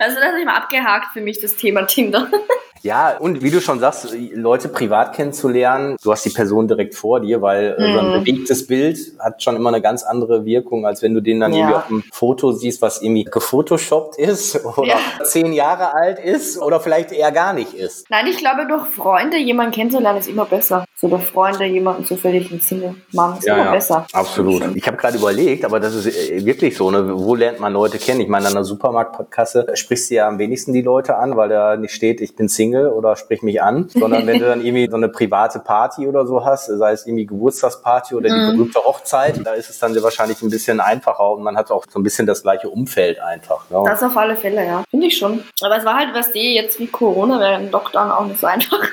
[0.00, 2.28] Also das ist immer abgehakt für mich, das Thema Tinder.
[2.82, 7.20] Ja, und wie du schon sagst, Leute privat kennenzulernen, du hast die Person direkt vor
[7.20, 8.12] dir, weil äh, so ein Mhm.
[8.12, 11.58] bewegtes Bild hat schon immer eine ganz andere Wirkung, als wenn du den dann Ja.
[11.58, 15.24] irgendwie auf dem Foto siehst, was irgendwie gefotoshoppt ist oder Ja.
[15.24, 18.08] zehn Jahre alt ist oder vielleicht eher gar nicht ist.
[18.08, 20.86] Nein, ich glaube, durch Freunde jemanden kennenzulernen ist immer besser.
[20.96, 24.06] So durch Freunde jemanden zufällig einen Single-Mann ist immer besser.
[24.14, 24.62] Absolut.
[24.74, 26.90] Ich habe gerade überlegt, aber das ist äh, wirklich so.
[26.90, 27.10] Ne?
[27.14, 28.22] Wo lernt man Leute kennen?
[28.22, 31.76] Ich meine, an der Supermarktkasse sprichst du ja am wenigsten die Leute an, weil da
[31.76, 34.96] nicht steht, ich bin Single oder sprich mich an, sondern wenn du dann irgendwie so
[34.96, 39.52] eine private Party oder so hast, sei es irgendwie Geburtstagsparty oder die berühmte Hochzeit, da
[39.54, 42.42] ist es dann wahrscheinlich ein bisschen einfacher und man hat auch so ein bisschen das
[42.44, 43.68] gleiche Umfeld einfach.
[43.68, 43.82] Ne?
[43.84, 44.84] Das auf alle Fälle, ja.
[44.88, 45.42] Finde ich schon.
[45.60, 48.78] Aber es war halt, was die jetzt wie Corona während Lockdown auch nicht so einfach.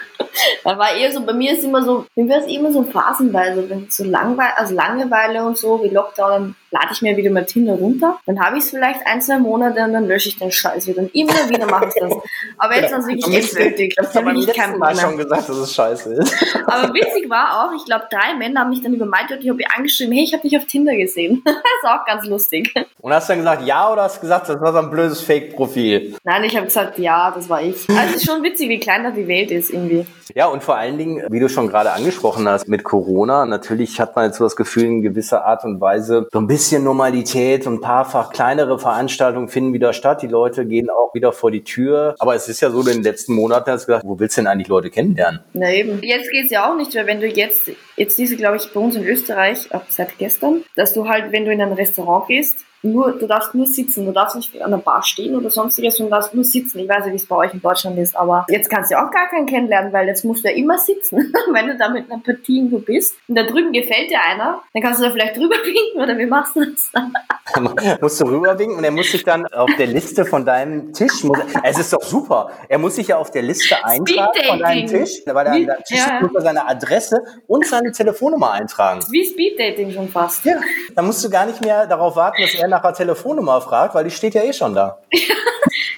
[0.64, 3.88] Da war eher so, bei mir ist immer so, mir ist immer so phasenweise, wenn
[3.90, 8.20] so Langweile, also Langeweile und so, wie Lockdown, lade ich mir wieder mal Tinder runter.
[8.26, 11.02] Dann habe ich es vielleicht ein, zwei Monate und dann lösche ich den Scheiß wieder.
[11.02, 12.14] Und immer wieder mache ich das.
[12.58, 13.96] Aber jetzt ist es wirklich endgültig.
[14.00, 16.36] Ich habe ich keinen Mal schon gesagt, dass es scheiße ist.
[16.68, 19.62] Aber witzig war auch, ich glaube, drei Männer haben mich dann übermeint und ich habe
[19.62, 21.42] ihr angeschrieben, hey, ich habe dich auf Tinder gesehen.
[21.46, 22.74] das ist auch ganz lustig.
[23.00, 26.16] Und hast dann gesagt, ja oder hast gesagt, das war so ein blödes Fake-Profil?
[26.24, 27.90] Nein, ich habe gesagt, ja, das war ich.
[27.90, 30.06] Also es ist schon witzig, wie klein da die Welt ist irgendwie.
[30.36, 34.16] Ja, und vor allen Dingen, wie du schon gerade angesprochen hast, mit Corona, natürlich hat
[34.16, 37.76] man jetzt so das Gefühl, in gewisser Art und Weise so ein bisschen Normalität und
[37.76, 40.22] ein paarfach kleinere Veranstaltungen finden wieder statt.
[40.22, 42.16] Die Leute gehen auch wieder vor die Tür.
[42.20, 44.42] Aber es ist ja so, in den letzten Monaten hast du gesagt, wo willst du
[44.42, 45.42] denn eigentlich Leute kennenlernen?
[45.54, 46.02] Na eben.
[46.02, 48.96] Jetzt geht's ja auch nicht, weil wenn du jetzt, jetzt es, glaube ich, bei uns
[48.96, 53.14] in Österreich, ab seit gestern, dass du halt, wenn du in ein Restaurant gehst, nur,
[53.14, 56.34] du darfst nur sitzen, du darfst nicht an der Bar stehen oder sonstiges, du darfst
[56.34, 56.80] nur sitzen.
[56.80, 59.06] Ich weiß nicht, wie es bei euch in Deutschland ist, aber jetzt kannst du ja
[59.06, 61.18] auch gar keinen kennenlernen, weil jetzt musst du ja immer sitzen.
[61.52, 64.84] Wenn du da mit einer Partie irgendwo bist und da drüben gefällt dir einer, dann
[64.84, 67.14] kannst du da vielleicht drüber winken oder wie machst du das dann?
[68.02, 71.40] musst du rüberwinken und er muss sich dann auf der Liste von deinem Tisch, muss,
[71.64, 74.88] es ist doch super, er muss sich ja auf der Liste eintragen von deinem.
[74.88, 76.20] Tisch, weil er an deinem Tisch ja.
[76.22, 79.02] muss er seine Adresse und seine Telefonnummer eintragen.
[79.10, 80.46] Wie Speeddating schon fast.
[80.46, 80.60] Ja,
[80.96, 84.04] dann musst du gar nicht mehr darauf warten, dass er nach der Telefonnummer fragt, weil
[84.04, 85.00] die steht ja eh schon da.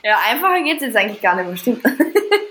[0.04, 1.82] Ja, einfacher geht's jetzt eigentlich gar nicht mehr, stimmt.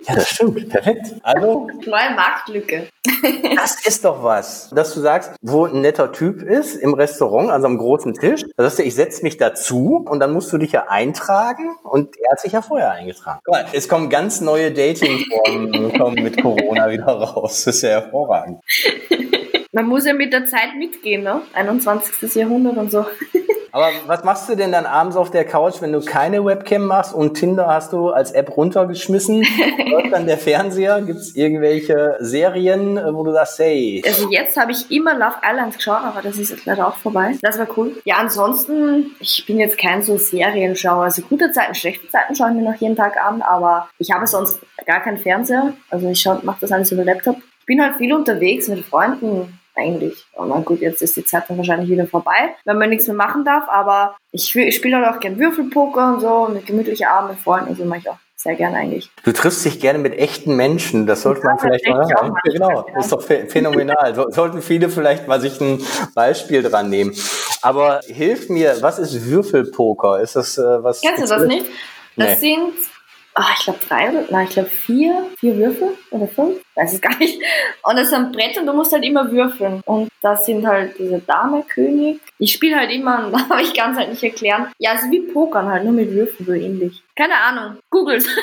[0.09, 0.71] Ja, das stimmt.
[0.71, 1.17] Perfekt.
[1.23, 2.89] Also, Neue Marktlücke.
[3.57, 4.71] das ist doch was.
[4.71, 8.65] Dass du sagst, wo ein netter Typ ist im Restaurant, also am großen Tisch, da
[8.65, 12.33] sagst du, ich setze mich dazu und dann musst du dich ja eintragen und er
[12.33, 13.41] hat sich ja vorher eingetragen.
[13.45, 17.65] Guck mal, es kommen ganz neue Datingformen kommen mit Corona wieder raus.
[17.67, 18.63] Das ist ja hervorragend.
[19.73, 21.43] Man muss ja mit der Zeit mitgehen, ne?
[21.53, 22.35] 21.
[22.35, 23.05] Jahrhundert und so.
[23.73, 27.15] Aber was machst du denn dann abends auf der Couch, wenn du keine Webcam machst
[27.15, 29.45] und Tinder hast du als App runtergeschmissen?
[29.91, 31.03] Läuft dann der Fernseher?
[31.03, 34.03] Gibt es irgendwelche Serien, äh, wo du sagst, hey?
[34.07, 37.37] Also jetzt habe ich immer Love Island geschaut, aber das ist jetzt leider auch vorbei.
[37.43, 37.97] Das war cool.
[38.05, 41.05] Ja, ansonsten, ich bin jetzt kein so Serienschauer.
[41.05, 44.27] Also gute Zeiten, schlechte Zeiten schaue ich mir noch jeden Tag an, aber ich habe
[44.27, 45.75] sonst gar keinen Fernseher.
[45.91, 47.37] Also ich mache das alles über Laptop.
[47.61, 50.25] Ich bin halt viel unterwegs mit Freunden eigentlich.
[50.33, 53.17] Und na gut, jetzt ist die Zeit dann wahrscheinlich wieder vorbei, wenn man nichts mehr
[53.17, 53.69] machen darf.
[53.69, 57.69] Aber ich, ich spiele halt auch gern Würfelpoker und so, mit gemütliche Abend mit Freunden.
[57.69, 59.11] Also mache ich auch sehr gerne eigentlich.
[59.25, 62.35] Du triffst dich gerne mit echten Menschen, das sollte ja, man vielleicht mal sagen.
[62.45, 64.15] Genau, das ist doch phänomenal.
[64.15, 65.83] So, sollten viele vielleicht mal sich ein
[66.15, 67.15] Beispiel dran nehmen.
[67.63, 70.21] Aber hilf mir, was ist Würfelpoker?
[70.21, 71.01] Ist das äh, was?
[71.01, 71.67] Kennst du das nicht?
[72.17, 72.57] Das nee.
[72.57, 72.75] sind
[73.39, 77.01] ah, ich glaube drei oder, nein, ich glaube vier, vier Würfel oder fünf, weiß ich
[77.01, 77.41] gar nicht.
[77.83, 79.81] Und es ist ein Brett und du musst halt immer würfeln.
[79.87, 82.21] Und das sind halt diese Dame, König.
[82.39, 83.19] Ich spiele halt immer,
[83.51, 84.69] aber ich kann es halt nicht erklären.
[84.79, 87.03] Ja, es ist wie Pokern halt, nur mit Würfeln so ähnlich.
[87.17, 88.27] Keine Ahnung, googles.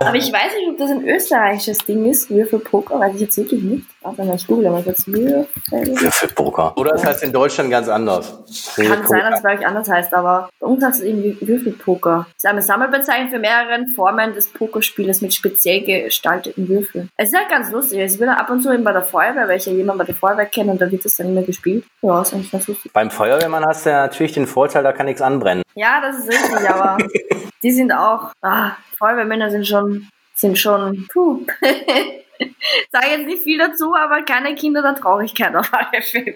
[0.00, 3.62] Aber ich weiß nicht, ob das ein österreichisches Ding ist, Würfelpoker, weiß ich jetzt wirklich
[3.62, 3.86] nicht.
[4.02, 5.46] Warte mal, ich google mal kurz Würfel.
[5.70, 6.76] Würfelpoker.
[6.76, 8.38] Oder es heißt in Deutschland ganz anders.
[8.76, 12.26] Kann sein, dass es bei euch anders heißt, aber bei uns heißt es irgendwie Würfelpoker.
[12.36, 17.08] Es ist eine Sammelbezeichnung für mehrere Formen des Pokerspieles mit speziell gestalteten Würfeln.
[17.16, 18.00] Es ist halt ganz lustig.
[18.00, 20.14] Es wird ab und zu eben bei der Feuerwehr, weil ich ja jemanden bei der
[20.14, 21.84] Feuerwehr kenne und da wird es dann immer gespielt.
[22.02, 22.92] Ja, ist eigentlich ganz lustig.
[22.92, 25.62] Beim Feuerwehrmann hast du ja natürlich den Vorteil, da kann nichts anbrennen.
[25.74, 26.98] Ja, das ist richtig, aber
[27.62, 31.46] die sind auch, ah, Feuerwehrmänner sind schon, sind schon, puh.
[32.92, 36.34] Sage jetzt nicht viel dazu, aber keine Kinder der Traurigkeit auf alle Fälle.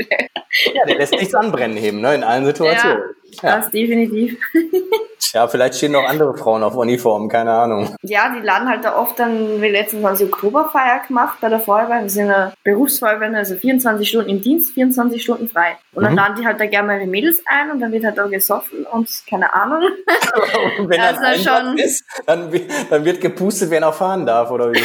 [0.75, 3.03] Ja, der lässt nichts anbrennen eben, ne, in allen Situationen.
[3.43, 3.57] Ja, ja.
[3.57, 4.39] das definitiv.
[5.35, 7.95] Ja, vielleicht stehen noch andere Frauen auf Uniformen, keine Ahnung.
[8.03, 11.61] Ja, die laden halt da oft dann, wie letztens haben sie Oktoberfeier gemacht bei der
[11.61, 12.03] Feuerwehr.
[12.03, 15.77] Wir sind eine Berufsfeuerwehr, also 24 Stunden im Dienst, 24 Stunden frei.
[15.93, 16.19] Und dann mhm.
[16.19, 18.87] laden die halt da gerne mal ihre Mädels ein und dann wird halt da gesoffen
[18.87, 19.83] und keine Ahnung.
[20.79, 22.51] und wenn das also schon ist, dann,
[22.89, 24.83] dann wird gepustet, wer noch fahren darf, oder wie?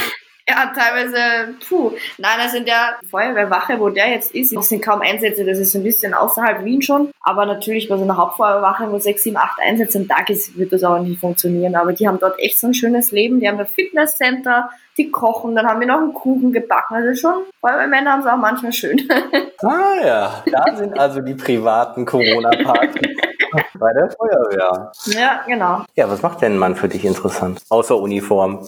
[0.48, 1.92] Ja, teilweise, puh.
[2.18, 5.74] Nein, also in der Feuerwehrwache, wo der jetzt ist, das sind kaum Einsätze, das ist
[5.74, 7.12] ein bisschen außerhalb Wien schon.
[7.22, 10.74] Aber natürlich bei so einer Hauptfeuerwehrwache, wo sechs, sieben, acht Einsätze am Tag ist, wird
[10.74, 11.76] das auch nicht funktionieren.
[11.76, 13.40] Aber die haben dort echt so ein schönes Leben.
[13.40, 16.96] Die haben ein Fitnesscenter, die kochen, dann haben wir noch einen Kuchen gebacken.
[16.96, 19.02] Also schon, Feuerwehrmänner haben es auch manchmal schön.
[19.66, 23.02] Ah ja, da sind also die privaten Corona-Partys.
[23.80, 24.92] Bei der Feuerwehr.
[25.06, 25.86] Ja, genau.
[25.96, 27.62] Ja, was macht denn ein Mann für dich interessant?
[27.70, 28.68] Außer Uniform.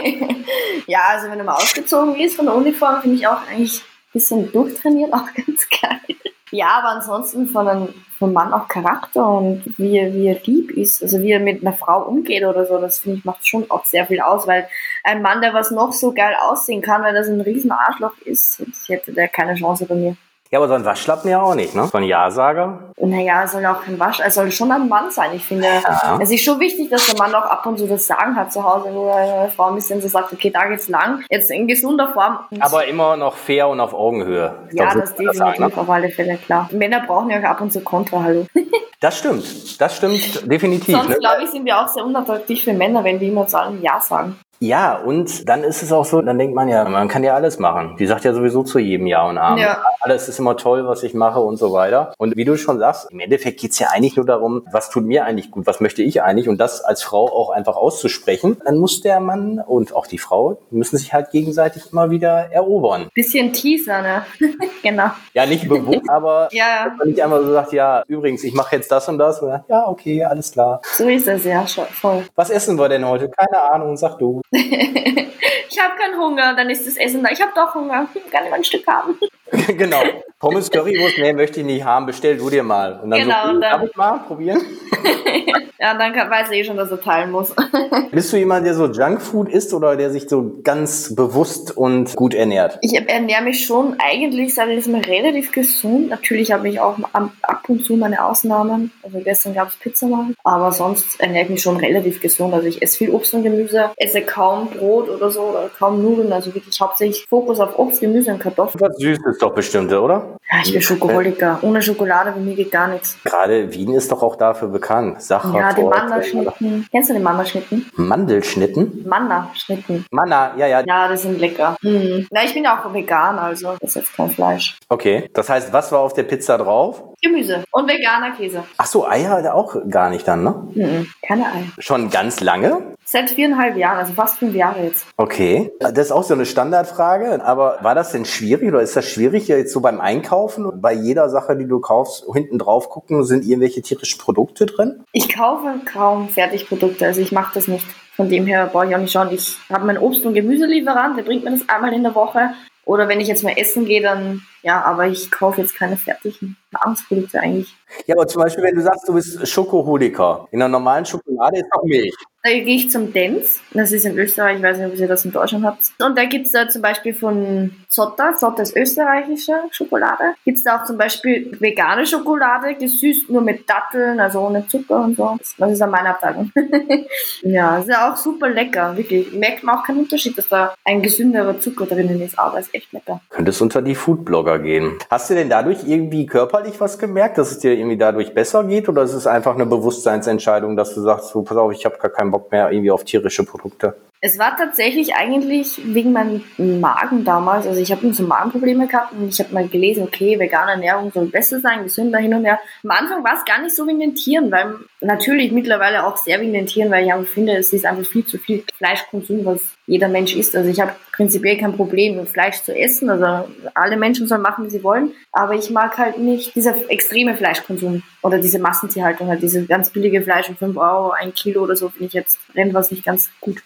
[0.86, 4.12] ja, also wenn er mal ausgezogen ist von der Uniform, finde ich auch eigentlich ein
[4.12, 6.16] bisschen durchtrainiert, auch ganz geil.
[6.50, 10.70] Ja, aber ansonsten von einem, vom Mann auch Charakter und wie er, wie er lieb
[10.70, 13.68] ist, also wie er mit einer Frau umgeht oder so, das finde ich macht schon
[13.70, 14.68] auch sehr viel aus, weil
[15.02, 18.62] ein Mann, der was noch so geil aussehen kann, weil das ein riesen Arschloch ist,
[18.86, 20.16] hätte der keine Chance bei mir.
[20.54, 21.88] Ja, aber so ein Waschlappen ja auch nicht, ne?
[21.90, 22.92] So ein Ja-Sager?
[22.98, 25.32] Naja, er soll auch kein Wasch, er soll schon ein Mann sein.
[25.34, 26.16] Ich finde, ja.
[26.22, 28.62] es ist schon wichtig, dass der Mann auch ab und zu das Sagen hat zu
[28.62, 32.06] Hause, wo eine Frau ein bisschen so sagt, okay, da geht's lang, jetzt in gesunder
[32.06, 32.38] Form.
[32.60, 34.54] Aber immer noch fair und auf Augenhöhe.
[34.70, 36.68] Ja, das, das definitiv, auf alle Fälle, klar.
[36.70, 38.46] Männer brauchen ja auch ab und zu Kontra, hallo.
[39.00, 40.96] Das stimmt, das stimmt definitiv.
[40.96, 41.18] Sonst, ne?
[41.18, 44.00] glaube ich, sind wir auch sehr unattraktiv für Männer, wenn wir immer zu allem Ja
[44.00, 44.38] sagen.
[44.64, 47.58] Ja, und dann ist es auch so, dann denkt man ja, man kann ja alles
[47.58, 47.96] machen.
[47.98, 49.58] Die sagt ja sowieso zu jedem Ja und Amen.
[49.58, 49.82] Ja.
[50.00, 52.14] Alles ist immer toll, was ich mache und so weiter.
[52.16, 55.26] Und wie du schon sagst, im Endeffekt geht's ja eigentlich nur darum, was tut mir
[55.26, 58.56] eigentlich gut, was möchte ich eigentlich und das als Frau auch einfach auszusprechen.
[58.64, 63.08] Dann muss der Mann und auch die Frau müssen sich halt gegenseitig immer wieder erobern.
[63.14, 64.24] Bisschen Teaser, ne?
[64.82, 65.10] genau.
[65.34, 66.94] Ja, nicht bewusst, aber ja.
[66.96, 69.40] man nicht einmal so sagt, ja, übrigens, ich mache jetzt das und das.
[69.42, 70.80] Und dann, ja, okay, alles klar.
[70.94, 72.24] So ist es, ja, schon voll.
[72.34, 73.28] Was essen wir denn heute?
[73.28, 74.40] Keine Ahnung, sag du.
[75.70, 77.30] ich habe keinen Hunger, dann ist das Essen da.
[77.30, 79.18] Ich habe doch Hunger, ich kann immer ein Stück haben.
[79.76, 80.02] genau.
[80.38, 83.00] Pommes Currywurst, nee, möchte ich nicht haben, bestell du dir mal.
[83.02, 84.60] Und dann genau, so, und dann, darf ich mal probieren?
[85.78, 87.54] ja, dann kann, weiß er eh schon, dass er teilen muss.
[88.10, 92.34] Bist du jemand, der so Junkfood isst oder der sich so ganz bewusst und gut
[92.34, 92.78] ernährt?
[92.82, 96.10] Ich ernähre mich schon eigentlich, sage ich mal, relativ gesund.
[96.10, 98.92] Natürlich habe ich auch ab und zu meine Ausnahmen.
[99.02, 100.26] Also gestern gab es Pizza mal.
[100.42, 102.52] Aber sonst ernähre ich mich schon relativ gesund.
[102.52, 106.32] Also ich esse viel Obst und Gemüse, esse kaum Brot oder so oder kaum Nudeln.
[106.32, 108.80] Also wirklich hauptsächlich Fokus auf Obst, Gemüse und Kartoffeln.
[108.80, 110.38] Was Süßes doch bestimmt, oder?
[110.50, 111.58] Ja, ich bin Schokoholiker.
[111.62, 113.16] Ohne Schokolade bei mir geht gar nichts.
[113.24, 115.22] Gerade Wien ist doch auch dafür bekannt.
[115.22, 116.86] Sacher, ja, die Mandelschnitten.
[116.90, 117.90] Kennst du die Mandelschnitten?
[117.96, 119.04] Mandelschnitten?
[119.06, 120.06] Manna-Schnitten.
[120.10, 120.82] Manna, ja, ja.
[120.86, 121.76] Ja, die sind lecker.
[121.82, 122.26] Hm.
[122.30, 124.78] Na, ich bin ja auch vegan, also das ist jetzt kein Fleisch.
[124.88, 127.02] Okay, das heißt, was war auf der Pizza drauf?
[127.24, 128.64] Gemüse und veganer Käse.
[128.76, 130.68] Ach so, Eier auch gar nicht dann, ne?
[130.74, 131.64] Mhm, keine Eier.
[131.78, 132.94] Schon ganz lange?
[133.04, 135.06] Seit viereinhalb Jahren, also fast fünf Jahre jetzt.
[135.16, 137.44] Okay, das ist auch so eine Standardfrage.
[137.44, 141.28] Aber war das denn schwierig oder ist das schwierig jetzt so beim Einkaufen bei jeder
[141.28, 145.04] Sache, die du kaufst, hinten drauf gucken, sind irgendwelche tierischen Produkte drin?
[145.12, 147.86] Ich kaufe kaum Fertigprodukte, also ich mache das nicht.
[148.16, 149.30] Von dem her brauche ich auch nicht schauen.
[149.32, 152.50] Ich habe meinen Obst- und Gemüselieferant, der bringt mir das einmal in der Woche.
[152.84, 156.56] Oder wenn ich jetzt mal essen gehe, dann ja, aber ich kaufe jetzt keine fertigen
[156.74, 157.74] Nahrungsprodukte eigentlich.
[158.06, 161.72] Ja, aber zum Beispiel, wenn du sagst, du bist Schokoholiker, in einer normalen Schokolade ist
[161.72, 162.14] auch Milch.
[162.46, 163.60] Da gehe ich zum Dens.
[163.72, 165.80] Das ist in Österreich, ich weiß nicht, ob ihr das in Deutschland habt.
[165.98, 170.34] Und da gibt's da zum Beispiel von Zotter, Zotter ist österreichische Schokolade.
[170.44, 175.16] Gibt's da auch zum Beispiel vegane Schokolade, gesüßt nur mit Datteln, also ohne Zucker und
[175.16, 175.38] so.
[175.56, 176.52] Das ist an meiner Abteilung.
[177.42, 179.32] ja, ist ja auch super lecker, wirklich.
[179.32, 182.92] Merkt man auch keinen Unterschied, dass da ein gesünderer Zucker drinnen ist, aber ist echt
[182.92, 183.22] lecker.
[183.30, 184.98] Könntest unter die Foodblogger gehen.
[185.10, 186.26] Hast du denn dadurch irgendwie
[186.64, 189.66] körperlich was gemerkt, dass es dir irgendwie dadurch besser geht oder ist es einfach eine
[189.66, 193.04] Bewusstseinsentscheidung, dass du sagst, so, pass auf, ich habe gar keinen Bock mehr irgendwie auf
[193.04, 193.94] tierische Produkte?
[194.26, 197.66] Es war tatsächlich eigentlich wegen meinem Magen damals.
[197.66, 201.26] Also ich habe so Magenprobleme gehabt und ich habe mal gelesen, okay, vegane Ernährung soll
[201.26, 202.58] besser sein, gesünder hin und her.
[202.84, 206.40] Am Anfang war es gar nicht so wegen den Tieren, weil natürlich mittlerweile auch sehr
[206.40, 210.08] wegen den Tieren, weil ich finde, es ist einfach viel zu viel Fleischkonsum, was jeder
[210.08, 210.56] Mensch isst.
[210.56, 213.10] Also ich habe prinzipiell kein Problem, Fleisch zu essen.
[213.10, 215.12] Also alle Menschen sollen machen, wie sie wollen.
[215.32, 220.22] Aber ich mag halt nicht dieser extreme Fleischkonsum oder diese Massentierhaltung, halt diese ganz billige
[220.22, 223.28] Fleisch um 5 Euro, ein Kilo oder so, finde ich jetzt rennt was nicht ganz
[223.42, 223.62] gut.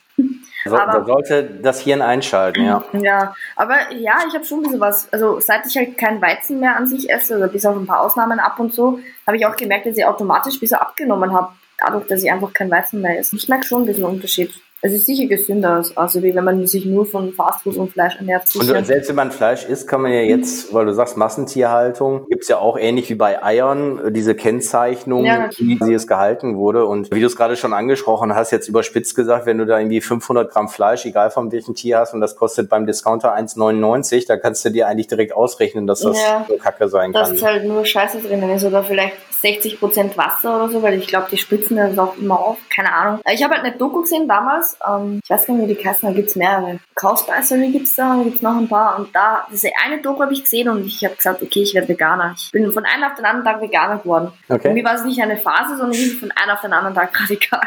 [0.69, 2.85] So, da sollte das Hirn einschalten, ja.
[2.93, 5.13] Ja, aber ja, ich habe schon ein bisschen was.
[5.13, 8.01] Also seit ich halt kein Weizen mehr an sich esse, also bis auf ein paar
[8.01, 11.53] Ausnahmen ab und zu, habe ich auch gemerkt, dass ich automatisch ein bisschen abgenommen habe,
[11.79, 13.37] dadurch, dass ich einfach kein Weizen mehr esse.
[13.37, 14.53] Ich merke schon ein bisschen Unterschied.
[14.81, 18.45] Es ist sicher gesünder, also wie wenn man sich nur von Fastfood und Fleisch ernährt.
[18.55, 22.47] Und selbst wenn man Fleisch isst, kann man ja jetzt, weil du sagst Massentierhaltung, gibt's
[22.47, 26.87] ja auch ähnlich wie bei Eiern diese Kennzeichnung, Ja, wie sie es gehalten wurde.
[26.87, 30.01] Und wie du es gerade schon angesprochen hast, jetzt überspitzt gesagt, wenn du da irgendwie
[30.01, 34.37] 500 Gramm Fleisch, egal von welchem Tier hast, und das kostet beim Discounter 1,99, da
[34.37, 36.45] kannst du dir eigentlich direkt ausrechnen, dass das Ja.
[36.49, 37.37] so kacke sein dass kann.
[37.37, 41.29] es halt nur Scheiße drinnen ist oder vielleicht 60% Wasser oder so, weil ich glaube,
[41.31, 42.59] die spritzen das auch immer auf.
[42.75, 43.21] Keine Ahnung.
[43.33, 44.77] Ich habe halt eine Doku gesehen damals.
[44.87, 46.79] Ähm, ich weiß gar nicht, wie die heißen, da gibt's mehrere.
[46.95, 48.99] Cowspicery gibt's da, da gibt's noch ein paar.
[48.99, 51.89] Und da, diese eine Doku habe ich gesehen und ich habe gesagt, okay, ich werde
[51.89, 52.35] Veganer.
[52.37, 54.33] Ich bin von einem auf den anderen Tag Veganer geworden.
[54.49, 54.69] Okay.
[54.69, 57.21] Für mich war es nicht eine Phase, sondern irgendwie von einem auf den anderen Tag
[57.21, 57.61] radikal.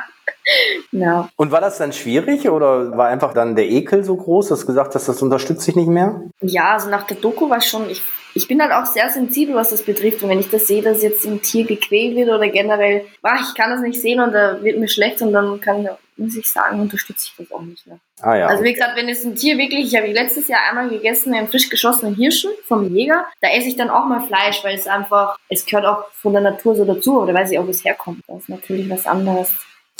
[0.91, 1.29] ja.
[1.35, 4.67] Und war das dann schwierig oder war einfach dann der Ekel so groß, dass du
[4.67, 6.21] gesagt hast, das unterstützt dich nicht mehr?
[6.41, 8.01] Ja, also nach der Doku war schon, ich,
[8.33, 10.23] ich bin halt auch sehr sensibel, was das betrifft.
[10.23, 13.55] Und wenn ich das sehe, dass jetzt ein Tier gequält wird oder generell, ah, ich
[13.55, 16.79] kann das nicht sehen und da wird mir schlecht und dann kann, muss ich sagen,
[16.79, 17.99] unterstütze ich das auch nicht mehr.
[18.21, 18.47] Ah ja.
[18.47, 21.47] Also wie gesagt, wenn es ein Tier wirklich, ich habe letztes Jahr einmal gegessen, einen
[21.47, 25.37] frisch geschossenen Hirschen vom Jäger, da esse ich dann auch mal Fleisch, weil es einfach,
[25.49, 28.21] es gehört auch von der Natur so dazu, oder weiß ich auch, wo es herkommt.
[28.27, 29.51] Das ist natürlich was anderes.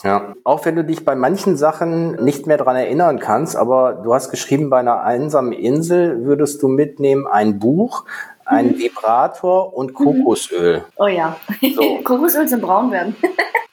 [0.03, 4.13] Ja, auch wenn du dich bei manchen Sachen nicht mehr dran erinnern kannst, aber du
[4.13, 8.05] hast geschrieben, bei einer einsamen Insel würdest du mitnehmen ein Buch,
[8.45, 10.85] ein Vibrator und Kokosöl.
[10.97, 11.37] Oh ja.
[11.75, 11.99] So.
[12.03, 13.15] Kokosöl zum Braun werden.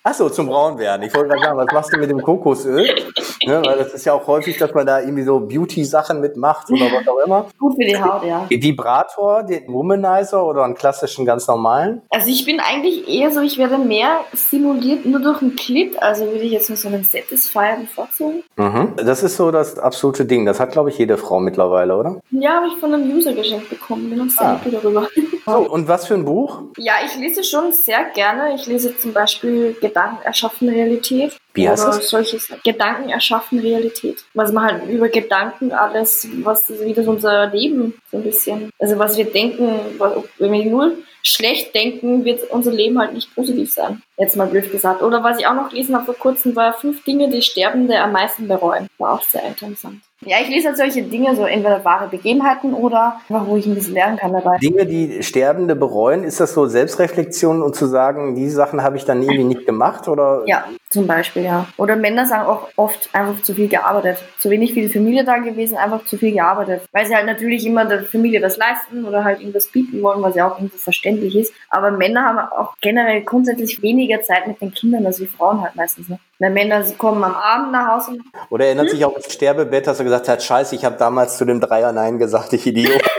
[0.02, 1.02] Ach so, zum Braun werden.
[1.02, 2.88] Ich wollte gerade sagen, was machst du mit dem Kokosöl?
[3.48, 6.86] Ne, weil das ist ja auch häufig, dass man da irgendwie so Beauty-Sachen mitmacht oder
[6.92, 7.46] was auch immer.
[7.58, 8.44] Gut für die Haut, ja.
[8.48, 12.02] Vibrator, den Womanizer oder einen klassischen, ganz normalen?
[12.10, 16.26] Also ich bin eigentlich eher so, ich werde mehr stimuliert nur durch einen Clit, also
[16.26, 18.42] würde ich jetzt nur so einen Satisfier bevorzugen.
[18.56, 18.94] Mhm.
[18.96, 20.46] Das ist so das absolute Ding.
[20.46, 22.20] Das hat, glaube ich, jede Frau mittlerweile, oder?
[22.30, 24.60] Ja, habe ich von einem User geschenkt bekommen, bin auch sehr Ah.
[24.70, 25.08] darüber.
[25.52, 26.62] So, und was für ein Buch?
[26.76, 28.54] Ja, ich lese schon sehr gerne.
[28.54, 31.36] Ich lese zum Beispiel Gedanken erschaffen Realität.
[31.54, 32.08] Wie heißt Oder das?
[32.10, 34.24] solches Gedanken erschaffen Realität.
[34.34, 38.98] Was man halt über Gedanken alles, was wie das unser Leben so ein bisschen, also
[38.98, 43.72] was wir denken, was- wenn wir nur schlecht denken, wird unser Leben halt nicht positiv
[43.72, 44.02] sein.
[44.16, 45.02] Jetzt mal blöd gesagt.
[45.02, 48.12] Oder was ich auch noch gelesen habe vor kurzem, war fünf Dinge, die Sterbende am
[48.12, 48.88] meisten bereuen.
[48.98, 50.00] War auch sehr interessant.
[50.22, 53.76] Ja, ich lese halt solche Dinge, so entweder wahre Begebenheiten oder einfach, wo ich ein
[53.76, 54.58] bisschen lernen kann dabei.
[54.58, 59.04] Dinge, die Sterbende bereuen, ist das so Selbstreflexion und zu sagen, die Sachen habe ich
[59.04, 60.42] dann irgendwie nicht gemacht oder?
[60.46, 61.66] Ja, zum Beispiel, ja.
[61.76, 64.22] Oder Männer sagen auch oft einfach zu viel gearbeitet.
[64.38, 66.82] Zu wenig für die Familie da gewesen, einfach zu viel gearbeitet.
[66.92, 70.34] Weil sie halt natürlich immer der Familie was leisten oder halt irgendwas bieten wollen, was
[70.34, 71.52] ja auch irgendwo verständlich ist.
[71.68, 75.76] Aber Männer haben auch generell grundsätzlich weniger Zeit mit den Kindern als wie Frauen halt
[75.76, 76.08] meistens.
[76.08, 76.18] Ne?
[76.38, 78.18] Weil Männer sie kommen am Abend nach Hause.
[78.48, 81.44] Oder erinnert sich auch das Sterbebett, dass er gesagt hat, scheiße, ich habe damals zu
[81.44, 83.02] dem Dreier Nein gesagt, ich Idiot.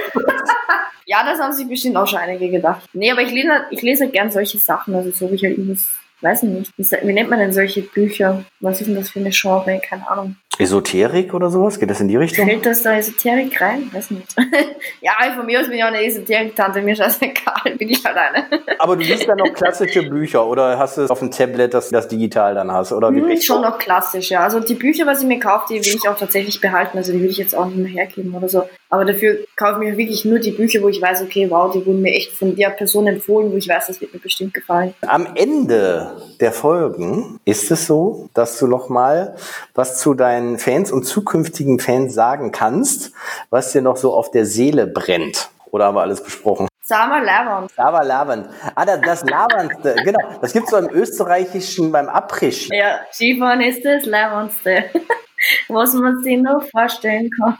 [1.10, 2.88] Ja, das haben sich bestimmt auch schon einige gedacht.
[2.94, 4.94] Nee, aber ich lese, ich lese halt gern solche Sachen.
[4.94, 5.88] Also so wie ich halt irgendwas,
[6.22, 6.72] weiß ich nicht.
[6.78, 8.44] Wie, wie nennt man denn solche Bücher?
[8.60, 9.80] Was ist denn das für eine Genre?
[9.84, 10.36] Keine Ahnung.
[10.60, 11.80] Esoterik oder sowas?
[11.80, 12.46] Geht das in die Richtung?
[12.46, 13.90] Fällt das da Esoterik rein?
[13.94, 14.36] Weiß nicht.
[15.02, 18.46] ja, von mir aus bin ich auch eine Esoterik-Tante, mir scheißegal, bin ich alleine.
[18.80, 21.90] Aber du liest dann noch klassische Bücher oder hast du es auf dem Tablet, dass
[21.90, 22.92] du das digital dann hast?
[22.92, 24.42] Oder wie hm, schon noch klassisch, ja.
[24.42, 26.98] Also die Bücher, was ich mir kaufe, die will ich auch tatsächlich behalten.
[26.98, 28.68] Also die will ich jetzt auch nicht mehr hergeben oder so.
[28.92, 31.86] Aber dafür kaufe ich mir wirklich nur die Bücher, wo ich weiß, okay, wow, die
[31.86, 34.96] wurden mir echt von der Person empfohlen, wo ich weiß, das wird mir bestimmt gefallen.
[35.06, 39.36] Am Ende der Folgen ist es so, dass du noch mal
[39.76, 43.14] was zu deinen Fans und zukünftigen Fans sagen kannst,
[43.52, 45.50] was dir noch so auf der Seele brennt.
[45.70, 46.68] Oder haben wir alles besprochen?
[46.82, 47.70] Sava Lavand.
[47.72, 48.50] Sava Lavand.
[48.74, 50.20] Ah, das, das Lavandste, genau.
[50.42, 52.68] Das gibt es so im Österreichischen beim Abriss.
[52.72, 54.86] Ja, Skifahren ist das Lavandste,
[55.68, 57.56] was man sich noch vorstellen kann.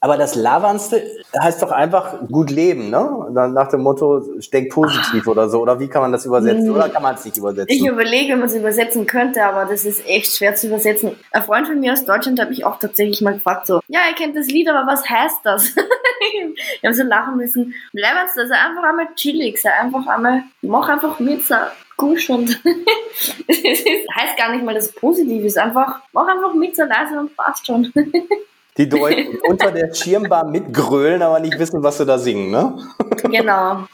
[0.00, 1.02] Aber das Lavernste
[1.40, 3.26] heißt doch einfach gut leben, ne?
[3.32, 4.20] Nach dem Motto,
[4.52, 5.28] denk positiv Ach.
[5.28, 5.60] oder so.
[5.60, 6.70] Oder wie kann man das übersetzen?
[6.70, 7.74] Oder kann man es nicht übersetzen?
[7.74, 11.16] Ich überlege, ob man es übersetzen könnte, aber das ist echt schwer zu übersetzen.
[11.32, 14.14] Ein Freund von mir aus Deutschland hat mich auch tatsächlich mal gefragt, so, ja, er
[14.14, 15.74] kennt das Lied, aber was heißt das?
[16.80, 17.74] ich habe so lachen müssen.
[17.92, 21.58] Lavernste, also einfach einmal chillig, sei einfach einmal, mach einfach mit, sei
[21.96, 22.48] gusch und
[23.48, 23.84] es
[24.14, 25.58] heißt gar nicht mal, dass es positiv ist.
[25.58, 27.92] Einfach, mach einfach mit, sei leise und passt schon
[28.78, 32.78] die Deutschen unter der Schirmbar mitgrölen, aber nicht wissen, was sie da singen, ne?
[33.20, 33.84] Genau.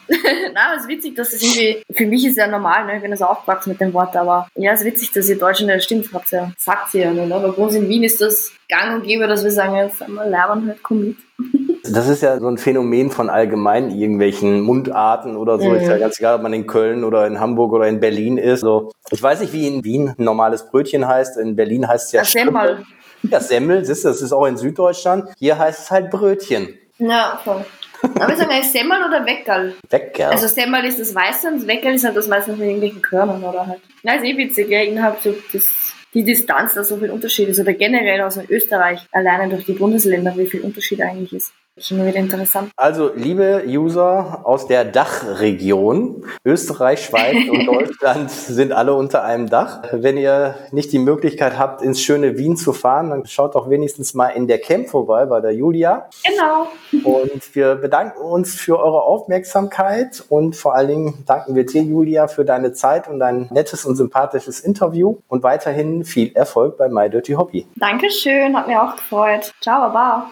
[0.53, 2.97] Na, es ist witzig, dass es irgendwie, für mich ist ja normal, ne?
[2.97, 5.39] ich bin ja so aufgewachsen mit dem Wort, aber ja, es ist witzig, dass ihr
[5.39, 7.23] Deutschen, das stimmt, hat's ja, sagt sie ja, ne?
[7.35, 10.29] Aber bei uns in Wien ist das gang und gäbe, dass wir sagen, jetzt einmal
[10.29, 11.17] lernen halt, komm mit.
[11.87, 15.69] Das ist ja so ein Phänomen von allgemein irgendwelchen Mundarten oder so.
[15.69, 15.77] Mhm.
[15.77, 18.61] Ist ja ganz egal, ob man in Köln oder in Hamburg oder in Berlin ist.
[18.61, 21.37] So, ich weiß nicht, wie in Wien ein normales Brötchen heißt.
[21.37, 22.87] In Berlin heißt es ja Semmel.
[23.31, 25.31] Ja, Semmel, siehst du, das ist auch in Süddeutschland.
[25.39, 26.79] Hier heißt es halt Brötchen.
[26.99, 27.65] Ja, voll.
[28.03, 29.75] Aber ist eigentlich Semmel oder Weckerl?
[29.89, 30.33] Weckerl.
[30.33, 33.67] Also Semmel ist das Weiße und Weckerl ist halt das meistens mit irgendwelchen Körnern oder
[33.67, 33.81] halt.
[34.03, 37.61] Ja, ist eh witzig, ja, innerhalb so das, die Distanz, da so viel Unterschied ist.
[37.61, 41.53] Oder generell aus Österreich, alleine durch die Bundesländer, wie viel Unterschied eigentlich ist.
[41.77, 42.71] Schon wieder interessant.
[42.77, 49.83] Also, liebe User aus der Dachregion, Österreich, Schweiz und Deutschland sind alle unter einem Dach.
[49.91, 54.15] Wenn ihr nicht die Möglichkeit habt, ins schöne Wien zu fahren, dann schaut doch wenigstens
[54.15, 56.09] mal in der Camp vorbei bei der Julia.
[56.25, 56.69] Genau.
[57.03, 62.29] Und wir bedanken uns für eure Aufmerksamkeit und vor allen Dingen danken wir dir, Julia,
[62.29, 67.11] für deine Zeit und dein nettes und sympathisches Interview und weiterhin viel Erfolg bei My
[67.11, 67.67] Dirty Hobby.
[67.75, 69.53] Dankeschön, hat mir auch gefreut.
[69.61, 70.31] Ciao, Baba.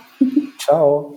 [0.59, 1.17] Ciao.